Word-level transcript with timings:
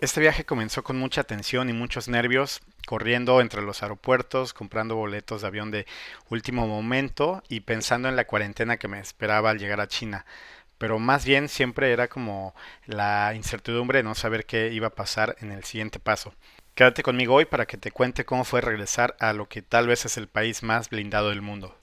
Este 0.00 0.18
viaje 0.18 0.46
comenzó 0.46 0.82
con 0.82 0.96
mucha 0.96 1.24
tensión 1.24 1.68
y 1.68 1.74
muchos 1.74 2.08
nervios, 2.08 2.62
corriendo 2.86 3.42
entre 3.42 3.60
los 3.60 3.82
aeropuertos, 3.82 4.54
comprando 4.54 4.96
boletos 4.96 5.42
de 5.42 5.46
avión 5.46 5.70
de 5.70 5.86
último 6.30 6.66
momento 6.66 7.42
y 7.50 7.60
pensando 7.60 8.08
en 8.08 8.16
la 8.16 8.26
cuarentena 8.26 8.78
que 8.78 8.88
me 8.88 8.98
esperaba 8.98 9.50
al 9.50 9.58
llegar 9.58 9.78
a 9.78 9.88
China. 9.88 10.24
Pero 10.78 10.98
más 10.98 11.26
bien 11.26 11.50
siempre 11.50 11.92
era 11.92 12.08
como 12.08 12.54
la 12.86 13.34
incertidumbre 13.34 13.98
de 13.98 14.04
no 14.04 14.14
saber 14.14 14.46
qué 14.46 14.72
iba 14.72 14.86
a 14.86 14.94
pasar 14.94 15.36
en 15.40 15.52
el 15.52 15.64
siguiente 15.64 15.98
paso. 15.98 16.32
Quédate 16.74 17.02
conmigo 17.02 17.34
hoy 17.34 17.44
para 17.44 17.66
que 17.66 17.76
te 17.76 17.90
cuente 17.90 18.24
cómo 18.24 18.44
fue 18.44 18.62
regresar 18.62 19.16
a 19.20 19.34
lo 19.34 19.50
que 19.50 19.60
tal 19.60 19.86
vez 19.86 20.06
es 20.06 20.16
el 20.16 20.28
país 20.28 20.62
más 20.62 20.88
blindado 20.88 21.28
del 21.28 21.42
mundo. 21.42 21.79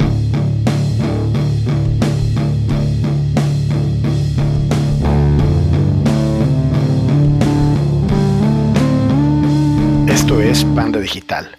Es 10.42 10.64
Panda 10.64 11.00
Digital. 11.00 11.58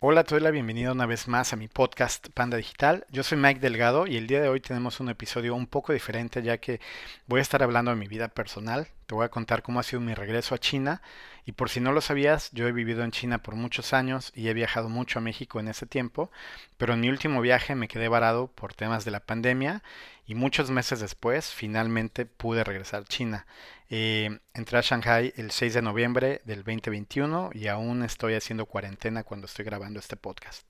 Hola, 0.00 0.24
te 0.24 0.34
doy 0.34 0.42
la 0.42 0.50
bienvenida 0.50 0.92
una 0.92 1.04
vez 1.04 1.28
más 1.28 1.52
a 1.52 1.56
mi 1.56 1.68
podcast 1.68 2.28
Panda 2.30 2.56
Digital. 2.56 3.06
Yo 3.10 3.22
soy 3.22 3.36
Mike 3.38 3.60
Delgado 3.60 4.06
y 4.06 4.16
el 4.16 4.26
día 4.26 4.40
de 4.40 4.48
hoy 4.48 4.60
tenemos 4.60 4.98
un 4.98 5.10
episodio 5.10 5.54
un 5.54 5.66
poco 5.66 5.92
diferente 5.92 6.42
ya 6.42 6.56
que 6.58 6.80
voy 7.26 7.40
a 7.40 7.42
estar 7.42 7.62
hablando 7.62 7.90
de 7.90 7.98
mi 7.98 8.08
vida 8.08 8.28
personal. 8.28 8.88
Te 9.06 9.14
voy 9.14 9.26
a 9.26 9.28
contar 9.28 9.62
cómo 9.62 9.78
ha 9.78 9.82
sido 9.82 10.00
mi 10.00 10.14
regreso 10.14 10.54
a 10.54 10.58
China 10.58 11.02
y 11.46 11.52
por 11.52 11.68
si 11.68 11.80
no 11.80 11.92
lo 11.92 12.00
sabías, 12.00 12.50
yo 12.52 12.66
he 12.66 12.72
vivido 12.72 13.04
en 13.04 13.10
China 13.10 13.42
por 13.42 13.54
muchos 13.54 13.92
años 13.92 14.32
y 14.34 14.48
he 14.48 14.54
viajado 14.54 14.88
mucho 14.88 15.18
a 15.18 15.22
México 15.22 15.60
en 15.60 15.68
ese 15.68 15.86
tiempo, 15.86 16.30
pero 16.76 16.94
en 16.94 17.00
mi 17.00 17.08
último 17.08 17.40
viaje 17.40 17.74
me 17.74 17.88
quedé 17.88 18.08
varado 18.08 18.48
por 18.48 18.74
temas 18.74 19.04
de 19.04 19.10
la 19.10 19.20
pandemia 19.20 19.82
y 20.26 20.34
muchos 20.34 20.70
meses 20.70 21.00
después 21.00 21.52
finalmente 21.52 22.24
pude 22.24 22.64
regresar 22.64 23.02
a 23.02 23.06
China. 23.06 23.46
Eh, 23.90 24.38
entré 24.54 24.78
a 24.78 24.80
Shanghai 24.80 25.34
el 25.36 25.50
6 25.50 25.74
de 25.74 25.82
noviembre 25.82 26.40
del 26.44 26.64
2021 26.64 27.50
y 27.52 27.68
aún 27.68 28.02
estoy 28.02 28.34
haciendo 28.34 28.64
cuarentena 28.66 29.22
cuando 29.22 29.46
estoy 29.46 29.64
grabando 29.64 30.00
este 30.00 30.16
podcast. 30.16 30.68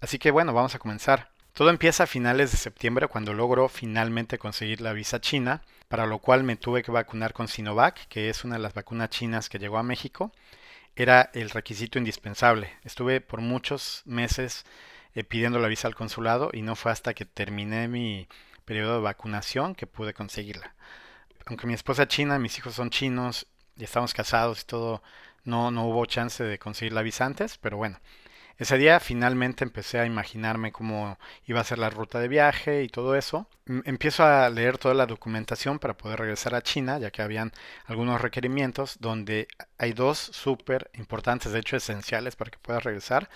Así 0.00 0.18
que 0.18 0.30
bueno, 0.30 0.52
vamos 0.52 0.74
a 0.74 0.78
comenzar. 0.78 1.30
Todo 1.52 1.68
empieza 1.68 2.04
a 2.04 2.06
finales 2.06 2.50
de 2.50 2.56
septiembre 2.56 3.08
cuando 3.08 3.34
logro 3.34 3.68
finalmente 3.68 4.38
conseguir 4.38 4.80
la 4.80 4.94
visa 4.94 5.20
china, 5.20 5.60
para 5.88 6.06
lo 6.06 6.18
cual 6.18 6.44
me 6.44 6.56
tuve 6.56 6.82
que 6.82 6.90
vacunar 6.90 7.34
con 7.34 7.46
Sinovac, 7.46 8.08
que 8.08 8.30
es 8.30 8.44
una 8.44 8.56
de 8.56 8.62
las 8.62 8.72
vacunas 8.72 9.10
chinas 9.10 9.50
que 9.50 9.58
llegó 9.58 9.76
a 9.76 9.82
México. 9.82 10.32
Era 10.96 11.30
el 11.34 11.50
requisito 11.50 11.98
indispensable. 11.98 12.72
Estuve 12.84 13.20
por 13.20 13.42
muchos 13.42 14.00
meses 14.06 14.64
eh, 15.14 15.24
pidiendo 15.24 15.58
la 15.58 15.68
visa 15.68 15.88
al 15.88 15.94
consulado 15.94 16.48
y 16.54 16.62
no 16.62 16.74
fue 16.74 16.90
hasta 16.90 17.12
que 17.12 17.26
terminé 17.26 17.86
mi 17.86 18.28
periodo 18.64 18.94
de 18.94 19.02
vacunación 19.02 19.74
que 19.74 19.86
pude 19.86 20.14
conseguirla. 20.14 20.74
Aunque 21.44 21.66
mi 21.66 21.74
esposa 21.74 22.04
es 22.04 22.08
china, 22.08 22.38
mis 22.38 22.56
hijos 22.56 22.74
son 22.74 22.88
chinos 22.88 23.46
y 23.76 23.84
estamos 23.84 24.14
casados 24.14 24.62
y 24.62 24.64
todo, 24.64 25.02
no, 25.44 25.70
no 25.70 25.84
hubo 25.86 26.06
chance 26.06 26.42
de 26.42 26.58
conseguir 26.58 26.94
la 26.94 27.02
visa 27.02 27.26
antes, 27.26 27.58
pero 27.58 27.76
bueno, 27.76 28.00
ese 28.62 28.78
día 28.78 29.00
finalmente 29.00 29.64
empecé 29.64 29.98
a 29.98 30.06
imaginarme 30.06 30.70
cómo 30.70 31.18
iba 31.46 31.60
a 31.60 31.64
ser 31.64 31.78
la 31.78 31.90
ruta 31.90 32.20
de 32.20 32.28
viaje 32.28 32.84
y 32.84 32.88
todo 32.88 33.16
eso. 33.16 33.48
Empiezo 33.66 34.24
a 34.24 34.48
leer 34.50 34.78
toda 34.78 34.94
la 34.94 35.06
documentación 35.06 35.80
para 35.80 35.96
poder 35.96 36.20
regresar 36.20 36.54
a 36.54 36.62
China, 36.62 36.98
ya 36.98 37.10
que 37.10 37.22
habían 37.22 37.52
algunos 37.86 38.20
requerimientos 38.20 38.98
donde 39.00 39.48
hay 39.78 39.92
dos 39.92 40.18
súper 40.18 40.90
importantes, 40.94 41.50
de 41.50 41.58
hecho 41.58 41.76
esenciales 41.76 42.36
para 42.36 42.52
que 42.52 42.58
puedas 42.58 42.84
regresar, 42.84 43.28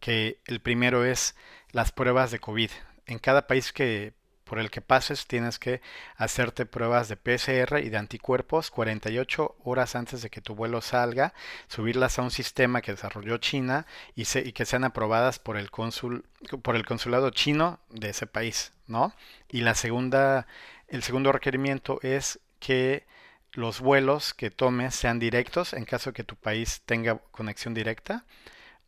que 0.00 0.40
el 0.46 0.60
primero 0.60 1.04
es 1.04 1.36
las 1.70 1.92
pruebas 1.92 2.32
de 2.32 2.40
COVID. 2.40 2.70
En 3.06 3.20
cada 3.20 3.46
país 3.46 3.72
que 3.72 4.14
por 4.44 4.58
el 4.58 4.70
que 4.70 4.80
pases 4.80 5.26
tienes 5.26 5.58
que 5.58 5.80
hacerte 6.16 6.66
pruebas 6.66 7.08
de 7.08 7.16
PCR 7.16 7.78
y 7.78 7.88
de 7.88 7.96
anticuerpos 7.96 8.70
48 8.70 9.56
horas 9.64 9.96
antes 9.96 10.22
de 10.22 10.30
que 10.30 10.40
tu 10.40 10.54
vuelo 10.54 10.80
salga, 10.80 11.34
subirlas 11.68 12.18
a 12.18 12.22
un 12.22 12.30
sistema 12.30 12.82
que 12.82 12.92
desarrolló 12.92 13.38
China 13.38 13.86
y, 14.14 14.22
y 14.38 14.52
que 14.52 14.66
sean 14.66 14.84
aprobadas 14.84 15.38
por 15.38 15.56
el 15.56 15.70
cónsul 15.70 16.24
por 16.62 16.76
el 16.76 16.84
consulado 16.84 17.30
chino 17.30 17.80
de 17.88 18.10
ese 18.10 18.26
país, 18.26 18.72
¿no? 18.86 19.14
Y 19.48 19.62
la 19.62 19.74
segunda 19.74 20.46
el 20.88 21.02
segundo 21.02 21.32
requerimiento 21.32 21.98
es 22.02 22.38
que 22.60 23.06
los 23.52 23.80
vuelos 23.80 24.34
que 24.34 24.50
tomes 24.50 24.94
sean 24.94 25.18
directos 25.18 25.72
en 25.72 25.84
caso 25.84 26.10
de 26.10 26.14
que 26.14 26.24
tu 26.24 26.36
país 26.36 26.82
tenga 26.84 27.18
conexión 27.30 27.72
directa 27.72 28.24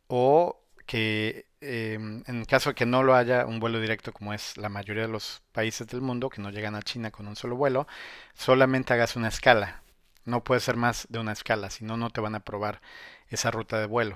o 0.07 0.61
que 0.85 1.46
em, 1.61 2.23
en 2.27 2.45
caso 2.45 2.69
de 2.69 2.75
que 2.75 2.85
no 2.85 3.03
lo 3.03 3.15
haya 3.15 3.45
un 3.45 3.59
vuelo 3.59 3.79
directo 3.79 4.13
como 4.13 4.33
es 4.33 4.57
la 4.57 4.69
mayoría 4.69 5.03
de 5.03 5.09
los 5.09 5.41
países 5.51 5.87
del 5.87 6.01
mundo 6.01 6.29
que 6.29 6.41
no 6.41 6.51
llegan 6.51 6.75
a 6.75 6.81
China 6.81 7.11
con 7.11 7.27
un 7.27 7.35
solo 7.35 7.55
vuelo, 7.55 7.87
solamente 8.33 8.93
hagas 8.93 9.15
una 9.15 9.29
escala. 9.29 9.81
No 10.25 10.43
puede 10.43 10.61
ser 10.61 10.75
más 10.77 11.07
de 11.09 11.19
una 11.19 11.31
escala, 11.33 11.69
si 11.69 11.85
no, 11.85 11.97
no 11.97 12.09
te 12.09 12.21
van 12.21 12.35
a 12.35 12.39
aprobar 12.39 12.81
esa 13.29 13.51
ruta 13.51 13.79
de 13.79 13.87
vuelo. 13.87 14.15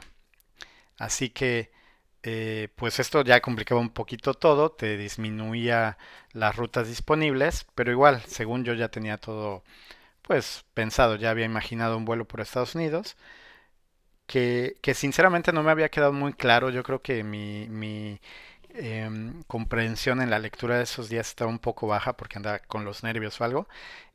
Así 0.97 1.29
que, 1.29 1.71
eh, 2.23 2.69
pues 2.75 2.99
esto 2.99 3.23
ya 3.23 3.41
complicaba 3.41 3.81
un 3.81 3.89
poquito 3.91 4.33
todo, 4.35 4.71
te 4.71 4.97
disminuía 4.97 5.97
las 6.33 6.55
rutas 6.55 6.87
disponibles, 6.87 7.65
pero 7.75 7.91
igual, 7.91 8.21
según 8.27 8.63
yo 8.65 8.73
ya 8.73 8.89
tenía 8.89 9.17
todo, 9.17 9.63
pues 10.23 10.65
pensado, 10.73 11.15
ya 11.17 11.31
había 11.31 11.45
imaginado 11.45 11.97
un 11.97 12.05
vuelo 12.05 12.25
por 12.27 12.41
Estados 12.41 12.75
Unidos 12.75 13.17
que, 14.31 14.93
sinceramente 14.95 15.51
no 15.51 15.63
me 15.63 15.71
había 15.71 15.89
quedado 15.89 16.13
muy 16.13 16.33
claro. 16.33 16.69
Yo 16.69 16.83
creo 16.83 17.01
que 17.01 17.23
mi, 17.23 17.67
mi 17.69 18.19
em, 18.73 19.43
comprensión 19.43 20.21
en 20.21 20.29
la 20.29 20.39
lectura 20.39 20.77
de 20.77 20.83
esos 20.83 21.09
días 21.09 21.27
estaba 21.29 21.49
un 21.51 21.59
poco 21.59 21.87
baja 21.87 22.13
porque 22.13 22.37
andaba 22.37 22.59
con 22.59 22.85
los 22.85 23.03
nervios 23.03 23.39
o 23.41 23.43
algo. 23.43 23.67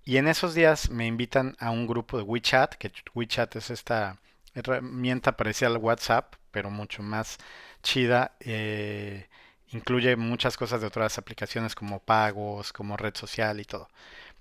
Y 0.05 0.19
en 0.19 0.29
esos 0.29 0.55
días 0.55 0.91
me 0.91 1.07
invitan 1.07 1.57
a 1.61 1.71
un 1.71 1.87
grupo 1.87 2.17
de 2.17 2.23
WeChat, 2.25 2.75
que 2.77 2.93
WeChat 3.15 3.57
es 3.57 3.71
esta 3.71 4.19
herramienta 4.55 5.37
parecida 5.37 5.69
al 5.69 5.79
WhatsApp, 5.79 6.35
pero 6.51 6.71
mucho 6.71 7.03
más 7.03 7.39
chida. 7.83 8.37
Eh, 8.41 9.29
incluye 9.73 10.17
muchas 10.17 10.57
cosas 10.57 10.81
de 10.81 10.87
otras 10.89 11.19
aplicaciones 11.19 11.75
como 11.75 12.01
pagos, 12.01 12.73
como 12.73 12.97
red 12.97 13.15
social 13.17 13.61
y 13.61 13.65
todo. 13.65 13.89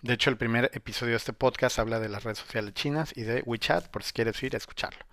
De 0.02 0.14
hecho, 0.14 0.30
el 0.30 0.38
primer 0.38 0.72
episodio 0.74 1.12
de 1.14 1.18
este 1.18 1.34
podcast 1.34 1.80
habla 1.80 2.00
de 2.00 2.10
las 2.10 2.24
redes 2.24 2.40
sociales 2.40 2.74
chinas 2.76 3.12
y 3.16 3.24
de 3.24 3.42
WeChat, 3.46 3.90
por 3.90 4.04
si 4.04 4.14
quieres 4.14 4.42
ir 4.44 4.56
a 4.56 4.58
escucharlo. 4.58 5.06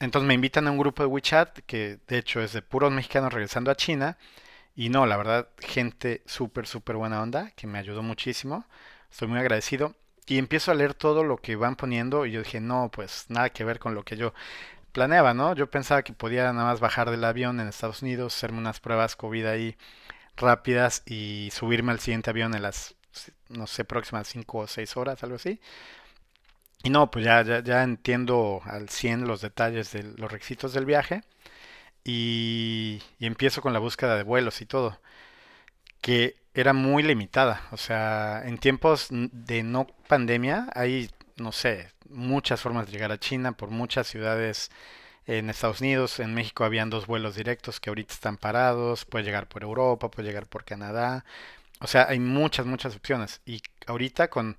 Entonces 0.00 0.26
me 0.28 0.34
invitan 0.34 0.66
a 0.66 0.70
un 0.70 0.78
grupo 0.78 1.02
de 1.02 1.08
WeChat 1.08 1.60
que 1.66 1.98
de 2.06 2.18
hecho 2.18 2.40
es 2.40 2.52
de 2.52 2.62
puros 2.62 2.92
mexicanos 2.92 3.32
regresando 3.32 3.70
a 3.70 3.74
China. 3.74 4.16
Y 4.76 4.90
no, 4.90 5.06
la 5.06 5.16
verdad, 5.16 5.48
gente 5.58 6.22
súper, 6.26 6.66
súper 6.66 6.96
buena 6.96 7.20
onda, 7.22 7.50
que 7.56 7.66
me 7.66 7.78
ayudó 7.78 8.02
muchísimo. 8.02 8.64
Estoy 9.10 9.28
muy 9.28 9.40
agradecido. 9.40 9.94
Y 10.26 10.38
empiezo 10.38 10.70
a 10.70 10.74
leer 10.74 10.94
todo 10.94 11.24
lo 11.24 11.38
que 11.38 11.56
van 11.56 11.74
poniendo 11.76 12.26
y 12.26 12.32
yo 12.32 12.42
dije, 12.42 12.60
no, 12.60 12.90
pues 12.92 13.26
nada 13.28 13.50
que 13.50 13.64
ver 13.64 13.78
con 13.78 13.94
lo 13.94 14.04
que 14.04 14.16
yo 14.16 14.34
planeaba, 14.92 15.34
¿no? 15.34 15.54
Yo 15.54 15.70
pensaba 15.70 16.02
que 16.02 16.12
podía 16.12 16.52
nada 16.52 16.66
más 16.66 16.80
bajar 16.80 17.10
del 17.10 17.24
avión 17.24 17.60
en 17.60 17.68
Estados 17.68 18.02
Unidos, 18.02 18.36
hacerme 18.36 18.58
unas 18.58 18.80
pruebas 18.80 19.16
COVID 19.16 19.46
ahí 19.46 19.76
rápidas 20.36 21.02
y 21.06 21.50
subirme 21.52 21.92
al 21.92 22.00
siguiente 22.00 22.30
avión 22.30 22.54
en 22.54 22.62
las, 22.62 22.94
no 23.48 23.66
sé, 23.66 23.84
próximas 23.84 24.28
5 24.28 24.58
o 24.58 24.66
6 24.66 24.96
horas, 24.96 25.22
algo 25.22 25.36
así. 25.36 25.60
Y 26.82 26.90
no, 26.90 27.10
pues 27.10 27.24
ya, 27.24 27.42
ya, 27.42 27.82
entiendo 27.82 28.60
al 28.64 28.88
100 28.88 29.26
los 29.26 29.40
detalles 29.40 29.92
de 29.92 30.04
los 30.04 30.30
requisitos 30.30 30.72
del 30.72 30.86
viaje 30.86 31.22
y, 32.04 33.02
y 33.18 33.26
empiezo 33.26 33.62
con 33.62 33.72
la 33.72 33.80
búsqueda 33.80 34.16
de 34.16 34.22
vuelos 34.22 34.60
y 34.62 34.66
todo, 34.66 35.00
que 36.00 36.36
era 36.54 36.72
muy 36.72 37.02
limitada. 37.02 37.62
O 37.72 37.76
sea, 37.76 38.42
en 38.44 38.58
tiempos 38.58 39.08
de 39.10 39.62
no 39.62 39.86
pandemia 40.08 40.68
hay, 40.74 41.10
no 41.36 41.52
sé, 41.52 41.92
muchas 42.08 42.60
formas 42.60 42.86
de 42.86 42.92
llegar 42.92 43.12
a 43.12 43.18
China 43.18 43.52
por 43.52 43.70
muchas 43.70 44.06
ciudades 44.06 44.70
en 45.28 45.50
Estados 45.50 45.80
Unidos, 45.82 46.20
en 46.20 46.34
México 46.34 46.64
habían 46.64 46.90
dos 46.90 47.06
vuelos 47.06 47.36
directos 47.36 47.80
que 47.80 47.90
ahorita 47.90 48.14
están 48.14 48.38
parados, 48.38 49.04
puede 49.04 49.24
llegar 49.24 49.46
por 49.46 49.62
Europa, 49.62 50.10
puede 50.10 50.28
llegar 50.28 50.46
por 50.46 50.64
Canadá. 50.64 51.24
O 51.80 51.86
sea, 51.86 52.06
hay 52.08 52.18
muchas, 52.18 52.66
muchas 52.66 52.96
opciones. 52.96 53.40
Y 53.46 53.62
ahorita 53.86 54.28
con 54.30 54.56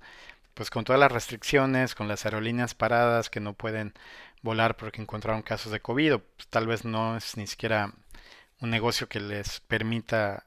pues 0.54 0.70
con 0.70 0.84
todas 0.84 1.00
las 1.00 1.12
restricciones, 1.12 1.94
con 1.94 2.08
las 2.08 2.24
aerolíneas 2.24 2.74
paradas 2.74 3.30
que 3.30 3.40
no 3.40 3.54
pueden 3.54 3.94
volar 4.42 4.76
porque 4.76 5.02
encontraron 5.02 5.42
casos 5.42 5.72
de 5.72 5.80
COVID, 5.80 6.14
o 6.14 6.18
pues, 6.20 6.48
tal 6.48 6.66
vez 6.66 6.84
no 6.84 7.16
es 7.16 7.36
ni 7.36 7.46
siquiera 7.46 7.92
un 8.60 8.70
negocio 8.70 9.08
que 9.08 9.20
les 9.20 9.60
permita 9.60 10.44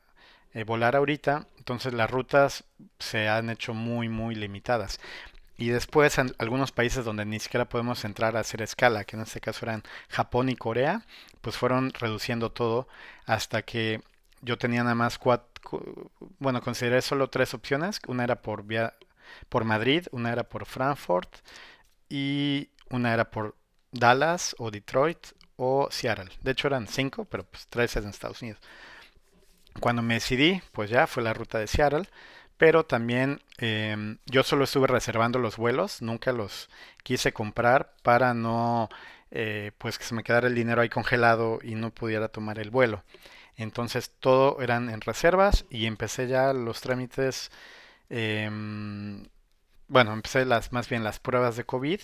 eh, 0.54 0.64
volar 0.64 0.96
ahorita, 0.96 1.48
entonces 1.58 1.94
las 1.94 2.10
rutas 2.10 2.64
se 3.00 3.28
han 3.30 3.50
hecho 3.50 3.74
muy 3.74 4.10
muy 4.10 4.36
limitadas. 4.36 5.00
Y 5.58 5.70
después 5.70 6.18
en 6.18 6.34
algunos 6.40 6.72
países 6.72 7.06
donde 7.06 7.26
ni 7.26 7.40
siquiera 7.40 7.70
podemos 7.70 8.06
entrar 8.06 8.36
a 8.36 8.40
hacer 8.42 8.62
escala, 8.62 9.06
que 9.06 9.16
en 9.16 9.22
este 9.22 9.40
caso 9.40 9.66
eran 9.66 9.84
Japón 10.10 10.50
y 10.50 10.56
Corea, 10.56 11.06
pues 11.42 11.58
fueron 11.58 11.92
reduciendo 11.94 12.52
todo 12.52 12.88
hasta 13.26 13.62
que 13.62 14.02
yo 14.42 14.58
tenía 14.58 14.84
nada 14.84 14.96
más 14.96 15.18
cuatro, 15.20 15.54
bueno, 16.40 16.62
consideré 16.62 17.02
solo 17.02 17.30
tres 17.30 17.54
opciones. 17.54 18.00
Una 18.08 18.24
era 18.24 18.42
por 18.42 18.64
vía 18.66 18.94
por 19.50 19.64
Madrid, 19.64 20.08
una 20.12 20.32
era 20.32 20.44
por 20.44 20.66
Frankfurt 20.66 21.36
y 22.10 22.70
una 22.90 23.14
era 23.14 23.30
por 23.32 23.56
Dallas 23.92 24.56
o 24.60 24.72
Detroit 24.72 25.28
o 25.56 25.88
Seattle. 25.92 26.32
De 26.42 26.52
hecho 26.52 26.68
eran 26.68 26.88
cinco, 26.88 27.26
pero 27.26 27.44
pues 27.44 27.68
tres 27.68 27.96
en 27.96 28.08
Estados 28.08 28.42
Unidos. 28.42 28.60
Cuando 29.80 30.02
me 30.02 30.16
decidí, 30.16 30.62
pues 30.72 30.90
ya 30.90 31.08
fue 31.08 31.24
la 31.24 31.34
ruta 31.34 31.60
de 31.60 31.68
Seattle, 31.68 32.08
pero 32.58 32.86
también 32.86 33.42
em, 33.58 34.18
yo 34.26 34.44
solo 34.44 34.66
estuve 34.66 34.88
reservando 34.88 35.40
los 35.40 35.58
vuelos, 35.58 36.02
nunca 36.02 36.32
los 36.32 36.70
quise 37.04 37.34
comprar 37.34 37.94
para 38.04 38.34
no, 38.34 38.90
eh, 39.32 39.72
pues 39.78 39.98
que 39.98 40.06
se 40.06 40.16
me 40.16 40.24
quedara 40.24 40.48
el 40.48 40.56
dinero 40.56 40.82
ahí 40.82 40.90
congelado 40.90 41.60
y 41.64 41.76
no 41.76 41.92
pudiera 41.92 42.28
tomar 42.30 42.60
el 42.60 42.70
vuelo. 42.70 43.04
Entonces 43.56 44.12
todo 44.20 44.62
eran 44.62 44.90
en 44.90 45.02
reservas 45.02 45.66
y 45.70 45.86
empecé 45.86 46.28
ya 46.28 46.54
los 46.54 46.82
trámites, 46.82 47.52
em, 48.14 49.28
bueno, 49.88 50.14
empecé 50.14 50.46
las 50.46 50.72
más 50.72 50.90
bien 50.90 51.04
las 51.04 51.20
pruebas 51.20 51.56
de 51.58 51.66
COVID 51.66 52.00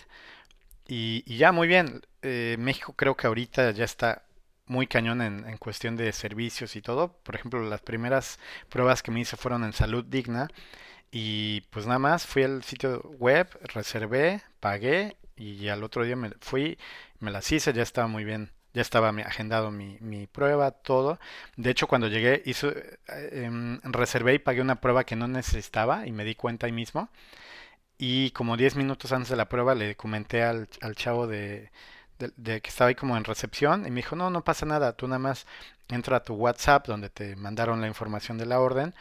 y, 0.88 1.38
ya 1.38 1.51
muy 1.51 1.67
bien. 1.67 2.01
Eh, 2.21 2.57
México 2.59 2.94
creo 2.95 3.15
que 3.15 3.27
ahorita 3.27 3.71
ya 3.71 3.85
está 3.85 4.23
muy 4.65 4.88
cañón 4.88 5.21
en, 5.21 5.47
en, 5.47 5.57
cuestión 5.57 5.95
de 5.97 6.11
servicios 6.13 6.75
y 6.75 6.81
todo. 6.81 7.13
Por 7.23 7.35
ejemplo, 7.35 7.61
las 7.63 7.81
primeras 7.81 8.39
pruebas 8.69 9.03
que 9.03 9.11
me 9.11 9.21
hice 9.21 9.38
fueron 9.38 9.63
en 9.63 9.73
Salud 9.73 10.06
Digna 10.06 10.50
y 11.11 11.61
pues 11.71 11.85
nada 11.88 12.00
más 12.00 12.25
fui 12.25 12.44
al 12.44 12.63
sitio 12.63 13.01
web, 13.19 13.47
reservé, 13.73 14.41
pagué 14.59 15.17
y 15.35 15.69
al 15.69 15.83
otro 15.83 16.03
día 16.03 16.15
me 16.15 16.31
fui, 16.41 16.77
me 17.19 17.31
las 17.31 17.51
hice, 17.51 17.73
ya 17.73 17.83
estaba 17.83 18.07
muy 18.07 18.23
bien, 18.25 18.51
ya 18.74 18.81
estaba 18.81 19.10
agendado 19.10 19.71
mi, 19.71 19.98
mi 20.01 20.27
prueba, 20.27 20.71
todo. 20.71 21.19
De 21.57 21.69
hecho, 21.71 21.88
cuando 21.88 22.07
llegué, 22.07 22.42
hizo, 22.45 22.69
eh, 22.69 22.95
em, 23.45 23.80
reservé 23.83 24.36
y 24.36 24.39
pagué 24.39 24.62
una 24.62 24.80
prueba 24.81 25.04
que 25.06 25.16
no 25.16 25.27
necesitaba 25.27 26.07
y 26.07 26.12
me 26.12 26.25
di 26.25 26.36
cuenta 26.36 26.66
ahí 26.68 26.71
mismo. 26.71 27.10
Y 27.98 28.31
como 28.31 28.57
10 28.57 28.75
minutos 28.75 29.12
antes 29.12 29.30
de 29.30 29.36
la 29.36 29.50
prueba 29.50 29.75
le 29.75 29.95
comenté 29.95 30.44
al, 30.44 30.69
al 30.81 30.95
chavo 30.95 31.27
de, 31.27 31.71
de, 32.19 32.62
que 32.62 32.69
estaba 32.69 32.89
ahí 32.89 32.95
como 32.95 33.18
en 33.18 33.24
recepción 33.24 33.86
y 33.86 33.92
me 33.92 33.98
dijo, 33.98 34.16
no, 34.16 34.30
no 34.30 34.44
pasa 34.44 34.66
nada, 34.66 34.94
tú 34.94 35.07
nada 35.07 35.19
más 35.19 35.45
entra 35.88 36.18
a 36.18 36.24
tu 36.24 36.36
WhatsApp 36.36 36.88
donde 36.88 37.10
te 37.10 37.36
mandaron 37.36 37.81
la 37.81 37.88
información 37.88 38.38
de 38.38 38.45
la 38.45 38.60
orden 38.60 38.94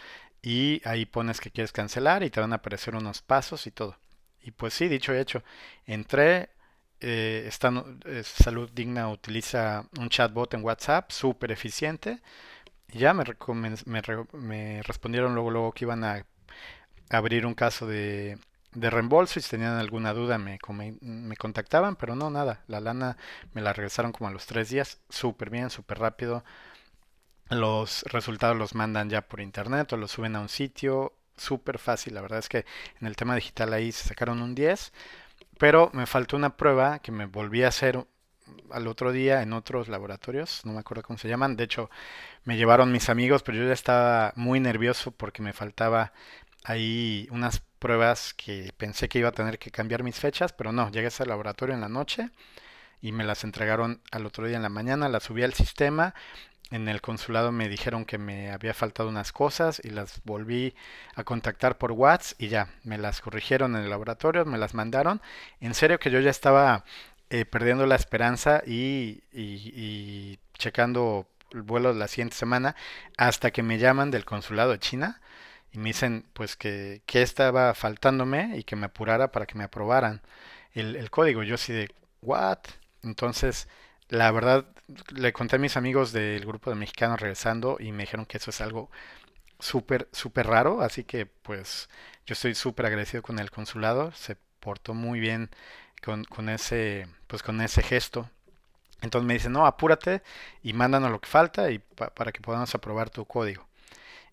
y 0.43 0.81
ahí 0.85 1.07
pones 1.07 1.41
que 1.41 1.51
quieres 1.51 1.73
cancelar 1.73 2.23
y 2.23 2.31
te 2.31 2.41
van 2.41 2.53
a 2.53 2.57
aparecer 2.57 2.95
unos 2.95 3.23
pasos 3.23 3.67
y 3.67 3.71
todo. 3.71 3.97
Y 4.43 4.53
pues 4.53 4.75
sí, 4.75 4.89
dicho 4.89 5.15
y 5.15 5.19
hecho, 5.19 5.43
entré, 5.87 6.51
eh, 7.01 7.51
eh, 7.51 8.23
Salud 8.25 8.71
Digna 8.73 9.09
utiliza 9.09 9.87
un 9.99 10.09
chatbot 10.09 10.55
en 10.55 10.65
WhatsApp 10.65 11.11
súper 11.11 11.53
eficiente. 11.53 12.21
Ya 12.89 13.15
me 13.15 13.25
respondieron 14.83 15.35
luego, 15.35 15.51
luego 15.51 15.73
que 15.73 15.85
iban 15.85 16.05
a 16.05 16.27
abrir 17.11 17.47
un 17.47 17.55
caso 17.55 17.87
de 17.87 18.39
de 18.73 18.91
reembolso 18.91 19.39
y 19.39 19.43
si 19.43 19.51
tenían 19.51 19.79
alguna 19.79 20.13
duda 20.13 20.39
me, 20.39 20.59
me 21.01 21.37
contactaban, 21.37 21.97
pero 21.97 22.15
no, 22.15 22.31
nada, 22.31 22.63
la 22.67 22.81
lana 22.81 23.17
me 23.53 23.63
la 23.63 23.73
regresaron 23.73 24.13
como 24.13 24.29
a 24.29 24.33
los 24.33 24.47
tres 24.47 24.69
días, 24.71 25.01
súper 25.09 25.51
bien, 25.51 25.71
súper 25.71 25.99
rápido. 25.99 26.45
Los 27.51 28.03
resultados 28.05 28.57
los 28.57 28.75
mandan 28.75 29.09
ya 29.11 29.23
por 29.23 29.41
internet 29.41 29.93
o 29.93 29.97
los 29.97 30.11
suben 30.11 30.37
a 30.37 30.41
un 30.41 30.49
sitio, 30.49 31.15
súper 31.37 31.79
fácil, 31.79 32.15
la 32.15 32.21
verdad 32.21 32.41
es 32.41 32.49
que 32.49 32.67
en 33.01 33.07
el 33.07 33.17
tema 33.17 33.35
digital 33.35 33.73
ahí 33.73 33.91
se 33.93 34.09
sacaron 34.09 34.43
un 34.43 34.55
10, 34.55 34.93
pero 35.59 35.91
me 35.93 36.07
faltó 36.07 36.37
una 36.37 36.57
prueba 36.57 37.01
que 37.01 37.13
me 37.13 37.27
volví 37.27 37.63
a 37.63 37.69
hacer 37.69 38.07
al 38.71 38.87
otro 38.87 39.13
día 39.13 39.43
en 39.43 39.53
otros 39.53 39.89
laboratorios, 39.89 40.65
no 40.65 40.73
me 40.73 40.81
acuerdo 40.81 41.03
cómo 41.03 41.19
se 41.19 41.29
llaman, 41.29 41.57
de 41.57 41.65
hecho 41.65 41.91
me 42.45 42.57
llevaron 42.57 42.93
mis 42.93 43.09
amigos, 43.09 43.43
pero 43.43 43.59
yo 43.59 43.67
ya 43.67 43.73
estaba 43.73 44.33
muy 44.37 44.61
nervioso 44.61 45.11
porque 45.11 45.43
me 45.43 45.53
faltaba 45.53 46.13
ahí 46.65 47.29
unas 47.31 47.61
pruebas 47.79 48.35
que 48.35 48.73
pensé 48.77 49.09
que 49.09 49.19
iba 49.19 49.29
a 49.29 49.33
tener 49.33 49.59
que 49.59 49.71
cambiar 49.71 50.03
mis 50.03 50.19
fechas, 50.19 50.53
pero 50.53 50.73
no, 50.73 50.91
llegué 50.91 51.07
a 51.07 51.09
ese 51.09 51.27
laboratorio 51.27 51.75
en 51.75 51.81
la 51.81 51.89
noche 51.89 52.31
y 53.01 53.13
me 53.13 53.25
las 53.25 53.45
entregaron 53.45 54.03
al 54.11 54.27
otro 54.27 54.47
día 54.47 54.57
en 54.57 54.63
la 54.63 54.69
mañana, 54.69 55.09
las 55.09 55.25
subí 55.25 55.43
al 55.43 55.55
sistema, 55.55 56.15
en 56.71 56.89
el 56.89 57.01
consulado 57.01 57.51
me 57.53 57.69
dijeron 57.69 58.05
que 58.05 58.19
me 58.19 58.51
había 58.51 58.75
faltado 58.75 59.09
unas 59.09 59.33
cosas 59.33 59.81
y 59.83 59.91
las 59.91 60.21
volví 60.25 60.75
a 61.15 61.25
contactar 61.25 61.79
por 61.79 61.93
WhatsApp 61.93 62.41
y 62.41 62.49
ya, 62.49 62.69
me 62.85 62.99
las 62.99 63.21
corrigieron 63.21 63.75
en 63.77 63.85
el 63.85 63.91
laboratorio, 63.91 64.45
me 64.45 64.59
las 64.59 64.75
mandaron. 64.75 65.23
En 65.61 65.75
serio 65.75 65.99
que 65.99 66.11
yo 66.11 66.21
ya 66.21 66.31
estaba 66.31 66.85
eh, 67.31 67.45
perdiendo 67.45 67.87
la 67.87 67.95
esperanza 67.97 68.63
y, 68.67 69.23
y, 69.33 69.73
y 69.75 70.39
checando 70.59 71.27
el 71.53 71.63
vuelo 71.63 71.93
la 71.95 72.09
siguiente 72.09 72.37
semana 72.37 72.77
hasta 73.17 73.51
que 73.51 73.63
me 73.63 73.79
llaman 73.79 74.11
del 74.11 74.25
consulado 74.27 74.73
de 74.73 74.79
China 74.79 75.21
y 75.73 75.79
me 75.79 75.91
dicen 75.91 76.27
pues 76.35 76.57
que, 76.57 77.03
que 77.07 77.23
estaba 77.23 77.75
faltándome 77.75 78.59
y 78.59 78.65
que 78.65 78.77
me 78.77 78.87
apurara 78.87 79.33
para 79.33 79.47
que 79.47 79.57
me 79.57 79.65
aprobaran 79.65 80.21
el, 80.75 80.97
el 80.97 81.11
código. 81.11 81.43
Yo 81.43 81.55
así 81.57 81.73
de, 81.73 81.91
¿what? 82.23 82.59
Entonces, 83.03 83.69
la 84.09 84.31
verdad, 84.33 84.67
le 85.15 85.33
conté 85.33 85.57
a 85.57 85.59
mis 85.59 85.77
amigos 85.77 86.13
del 86.13 86.47
grupo 86.47 86.71
de 86.71 86.77
mexicanos 86.77 87.21
regresando 87.21 87.77
y 87.81 87.93
me 87.93 88.05
dijeron 88.05 88.27
que 88.27 88.39
eso 88.39 88.51
es 88.51 88.61
algo 88.61 88.91
súper, 89.61 90.09
súper 90.13 90.47
raro. 90.49 90.83
Así 90.83 91.05
que 91.05 91.27
pues 91.27 91.89
yo 92.27 92.35
estoy 92.35 92.55
súper 92.55 92.87
agradecido 92.87 93.23
con 93.23 93.39
el 93.39 93.51
consulado. 93.51 94.13
Se 94.13 94.37
portó 94.61 94.95
muy 94.95 95.21
bien 95.21 95.51
con, 96.03 96.25
con, 96.25 96.49
ese, 96.49 97.09
pues, 97.29 97.43
con 97.43 97.61
ese 97.61 97.83
gesto. 97.83 98.31
Entonces 99.03 99.27
me 99.29 99.35
dicen, 99.35 99.53
no, 99.53 99.67
apúrate 99.67 100.23
y 100.63 100.73
mándanos 100.75 101.11
lo 101.13 101.21
que 101.21 101.29
falta 101.29 101.71
y 101.71 101.81
para 101.81 102.33
que 102.33 102.41
podamos 102.43 102.75
aprobar 102.75 103.11
tu 103.11 103.27
código. 103.27 103.68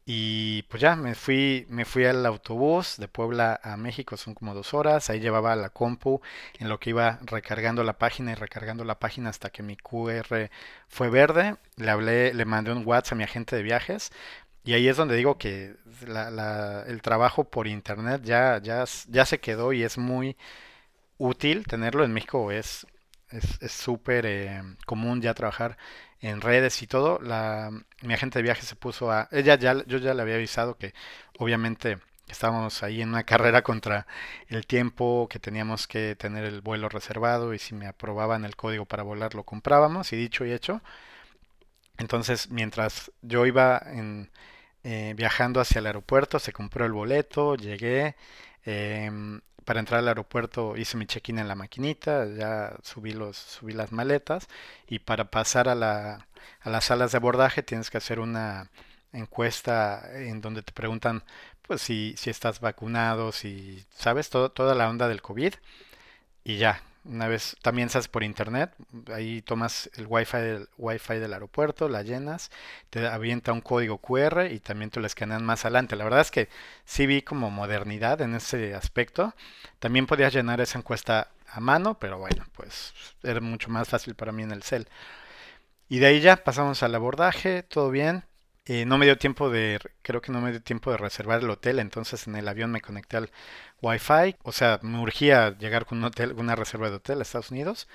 Y 0.07 0.61
pues 0.63 0.81
ya, 0.81 0.95
me 0.95 1.15
fui, 1.15 1.65
me 1.69 1.83
fui 1.83 2.05
al 2.05 2.25
autobús 2.27 2.97
de 2.97 3.07
Puebla 3.07 3.59
a 3.63 3.75
México, 3.75 4.17
son 4.17 4.35
como 4.35 4.53
dos 4.53 4.73
horas. 4.75 5.09
Ahí 5.09 5.19
llevaba 5.19 5.55
la 5.55 5.69
compu 5.69 6.21
en 6.59 6.69
lo 6.69 6.79
que 6.79 6.91
iba 6.91 7.19
recargando 7.23 7.83
la 7.83 7.97
página 7.97 8.31
y 8.31 8.35
recargando 8.35 8.83
la 8.85 8.99
página 8.99 9.29
hasta 9.31 9.49
que 9.49 9.63
mi 9.63 9.75
QR 9.77 10.51
fue 10.87 11.09
verde. 11.09 11.57
Le 11.77 11.89
hablé, 11.89 12.33
le 12.35 12.45
mandé 12.45 12.71
un 12.71 12.85
WhatsApp 12.85 13.13
a 13.13 13.15
mi 13.15 13.23
agente 13.23 13.55
de 13.55 13.63
viajes. 13.63 14.11
Y 14.63 14.73
ahí 14.73 14.87
es 14.87 14.97
donde 14.97 15.15
digo 15.15 15.37
que 15.37 15.75
el 16.87 17.01
trabajo 17.01 17.43
por 17.45 17.67
internet 17.67 18.21
ya, 18.23 18.59
ya, 18.61 18.85
ya 19.09 19.25
se 19.25 19.39
quedó 19.39 19.73
y 19.73 19.83
es 19.83 19.97
muy 19.97 20.37
útil 21.17 21.65
tenerlo. 21.67 22.03
En 22.03 22.13
México 22.13 22.51
es 22.51 22.87
es 23.31 23.71
súper 23.71 24.25
eh, 24.25 24.61
común 24.85 25.21
ya 25.21 25.33
trabajar 25.33 25.77
en 26.21 26.41
redes 26.41 26.81
y 26.81 26.87
todo. 26.87 27.19
La, 27.21 27.71
mi 28.01 28.13
agente 28.13 28.39
de 28.39 28.43
viaje 28.43 28.63
se 28.63 28.75
puso 28.75 29.11
a... 29.11 29.27
Ella 29.31 29.55
ya, 29.55 29.83
yo 29.85 29.97
ya 29.97 30.13
le 30.13 30.21
había 30.21 30.35
avisado 30.35 30.77
que 30.77 30.93
obviamente 31.39 31.99
estábamos 32.27 32.81
ahí 32.83 33.01
en 33.01 33.09
una 33.09 33.23
carrera 33.23 33.61
contra 33.61 34.07
el 34.47 34.65
tiempo 34.65 35.27
que 35.29 35.39
teníamos 35.39 35.87
que 35.87 36.15
tener 36.15 36.45
el 36.45 36.61
vuelo 36.61 36.89
reservado 36.89 37.53
y 37.53 37.59
si 37.59 37.75
me 37.75 37.87
aprobaban 37.87 38.45
el 38.45 38.55
código 38.55 38.85
para 38.85 39.03
volar 39.03 39.35
lo 39.35 39.43
comprábamos 39.43 40.11
y 40.13 40.15
dicho 40.15 40.45
y 40.45 40.51
hecho. 40.51 40.81
Entonces 41.97 42.49
mientras 42.51 43.11
yo 43.21 43.45
iba 43.45 43.81
en, 43.85 44.29
eh, 44.83 45.13
viajando 45.15 45.61
hacia 45.61 45.79
el 45.79 45.87
aeropuerto 45.87 46.39
se 46.39 46.53
compró 46.53 46.85
el 46.85 46.91
boleto, 46.93 47.55
llegué, 47.55 48.15
em, 48.65 49.41
para 49.65 49.79
entrar 49.79 49.99
al 49.99 50.07
aeropuerto 50.07 50.77
hice 50.77 50.97
mi 50.97 51.05
check-in 51.07 51.39
en 51.39 51.47
la 51.47 51.55
maquinita, 51.55 52.25
ya 52.27 52.75
subí, 52.83 53.13
los, 53.13 53.37
subí 53.37 53.73
las 53.73 53.91
maletas 53.91 54.47
y 54.87 54.99
para 54.99 55.25
pasar 55.31 55.67
a, 55.69 55.75
la, 55.75 56.27
a 56.61 56.69
las 56.69 56.85
salas 56.85 57.11
de 57.11 57.17
abordaje 57.17 57.63
tienes 57.63 57.89
que 57.89 57.97
hacer 57.97 58.19
una 58.19 58.69
encuesta 59.11 60.03
en 60.13 60.41
donde 60.41 60.61
te 60.61 60.71
preguntan 60.71 61.23
pues 61.63 61.81
si, 61.81 62.15
si 62.17 62.29
estás 62.29 62.59
vacunado, 62.59 63.31
si 63.31 63.85
sabes 63.89 64.29
toda 64.29 64.75
la 64.75 64.89
onda 64.89 65.07
del 65.07 65.21
COVID 65.21 65.53
y 66.43 66.57
ya, 66.57 66.81
una 67.05 67.27
vez 67.27 67.55
también 67.61 67.89
se 67.89 68.01
por 68.09 68.23
internet, 68.23 68.73
ahí 69.13 69.41
tomas 69.41 69.89
el 69.95 70.07
wifi 70.07 70.37
del, 70.37 70.69
wifi 70.77 71.15
del 71.15 71.33
aeropuerto, 71.33 71.87
la 71.87 72.01
llenas, 72.01 72.51
te 72.89 73.07
avienta 73.07 73.53
un 73.53 73.61
código 73.61 73.99
QR 73.99 74.47
y 74.51 74.59
también 74.59 74.89
te 74.89 74.99
lo 74.99 75.07
escanean 75.07 75.45
más 75.45 75.65
adelante. 75.65 75.95
La 75.95 76.03
verdad 76.03 76.21
es 76.21 76.31
que 76.31 76.49
sí 76.83 77.05
vi 77.05 77.21
como 77.21 77.51
modernidad 77.51 78.21
en 78.21 78.35
ese 78.35 78.75
aspecto. 78.75 79.33
También 79.79 80.07
podías 80.07 80.33
llenar 80.33 80.61
esa 80.61 80.79
encuesta 80.79 81.29
a 81.47 81.59
mano, 81.59 81.99
pero 81.99 82.17
bueno, 82.17 82.45
pues 82.53 82.93
era 83.23 83.39
mucho 83.41 83.69
más 83.69 83.87
fácil 83.87 84.15
para 84.15 84.31
mí 84.31 84.43
en 84.43 84.51
el 84.51 84.63
cel. 84.63 84.87
Y 85.89 85.99
de 85.99 86.07
ahí 86.07 86.21
ya 86.21 86.37
pasamos 86.43 86.83
al 86.83 86.95
abordaje, 86.95 87.63
todo 87.63 87.91
bien. 87.91 88.25
No 88.67 88.97
me 88.97 89.05
dio 89.05 89.17
tiempo 89.17 89.51
de, 89.51 89.79
creo 90.01 90.21
que 90.21 90.31
no 90.31 90.41
me 90.41 90.49
dio 90.51 90.61
tiempo 90.61 90.89
de 90.89 90.97
reservar 90.97 91.41
el 91.41 91.49
hotel, 91.51 91.77
entonces 91.79 92.25
en 92.27 92.35
el 92.35 92.47
avión 92.47 92.71
me 92.71 92.81
conecté 92.81 93.17
al 93.17 93.29
Wi-Fi, 93.81 94.37
o 94.43 94.51
sea, 94.51 94.79
me 94.81 94.99
urgía 94.99 95.55
llegar 95.57 95.85
con 95.85 95.99
un 95.99 96.05
hotel, 96.05 96.33
una 96.33 96.55
reserva 96.55 96.89
de 96.89 96.95
hotel 96.95 97.19
a 97.19 97.21
Estados 97.21 97.51
Unidos 97.51 97.87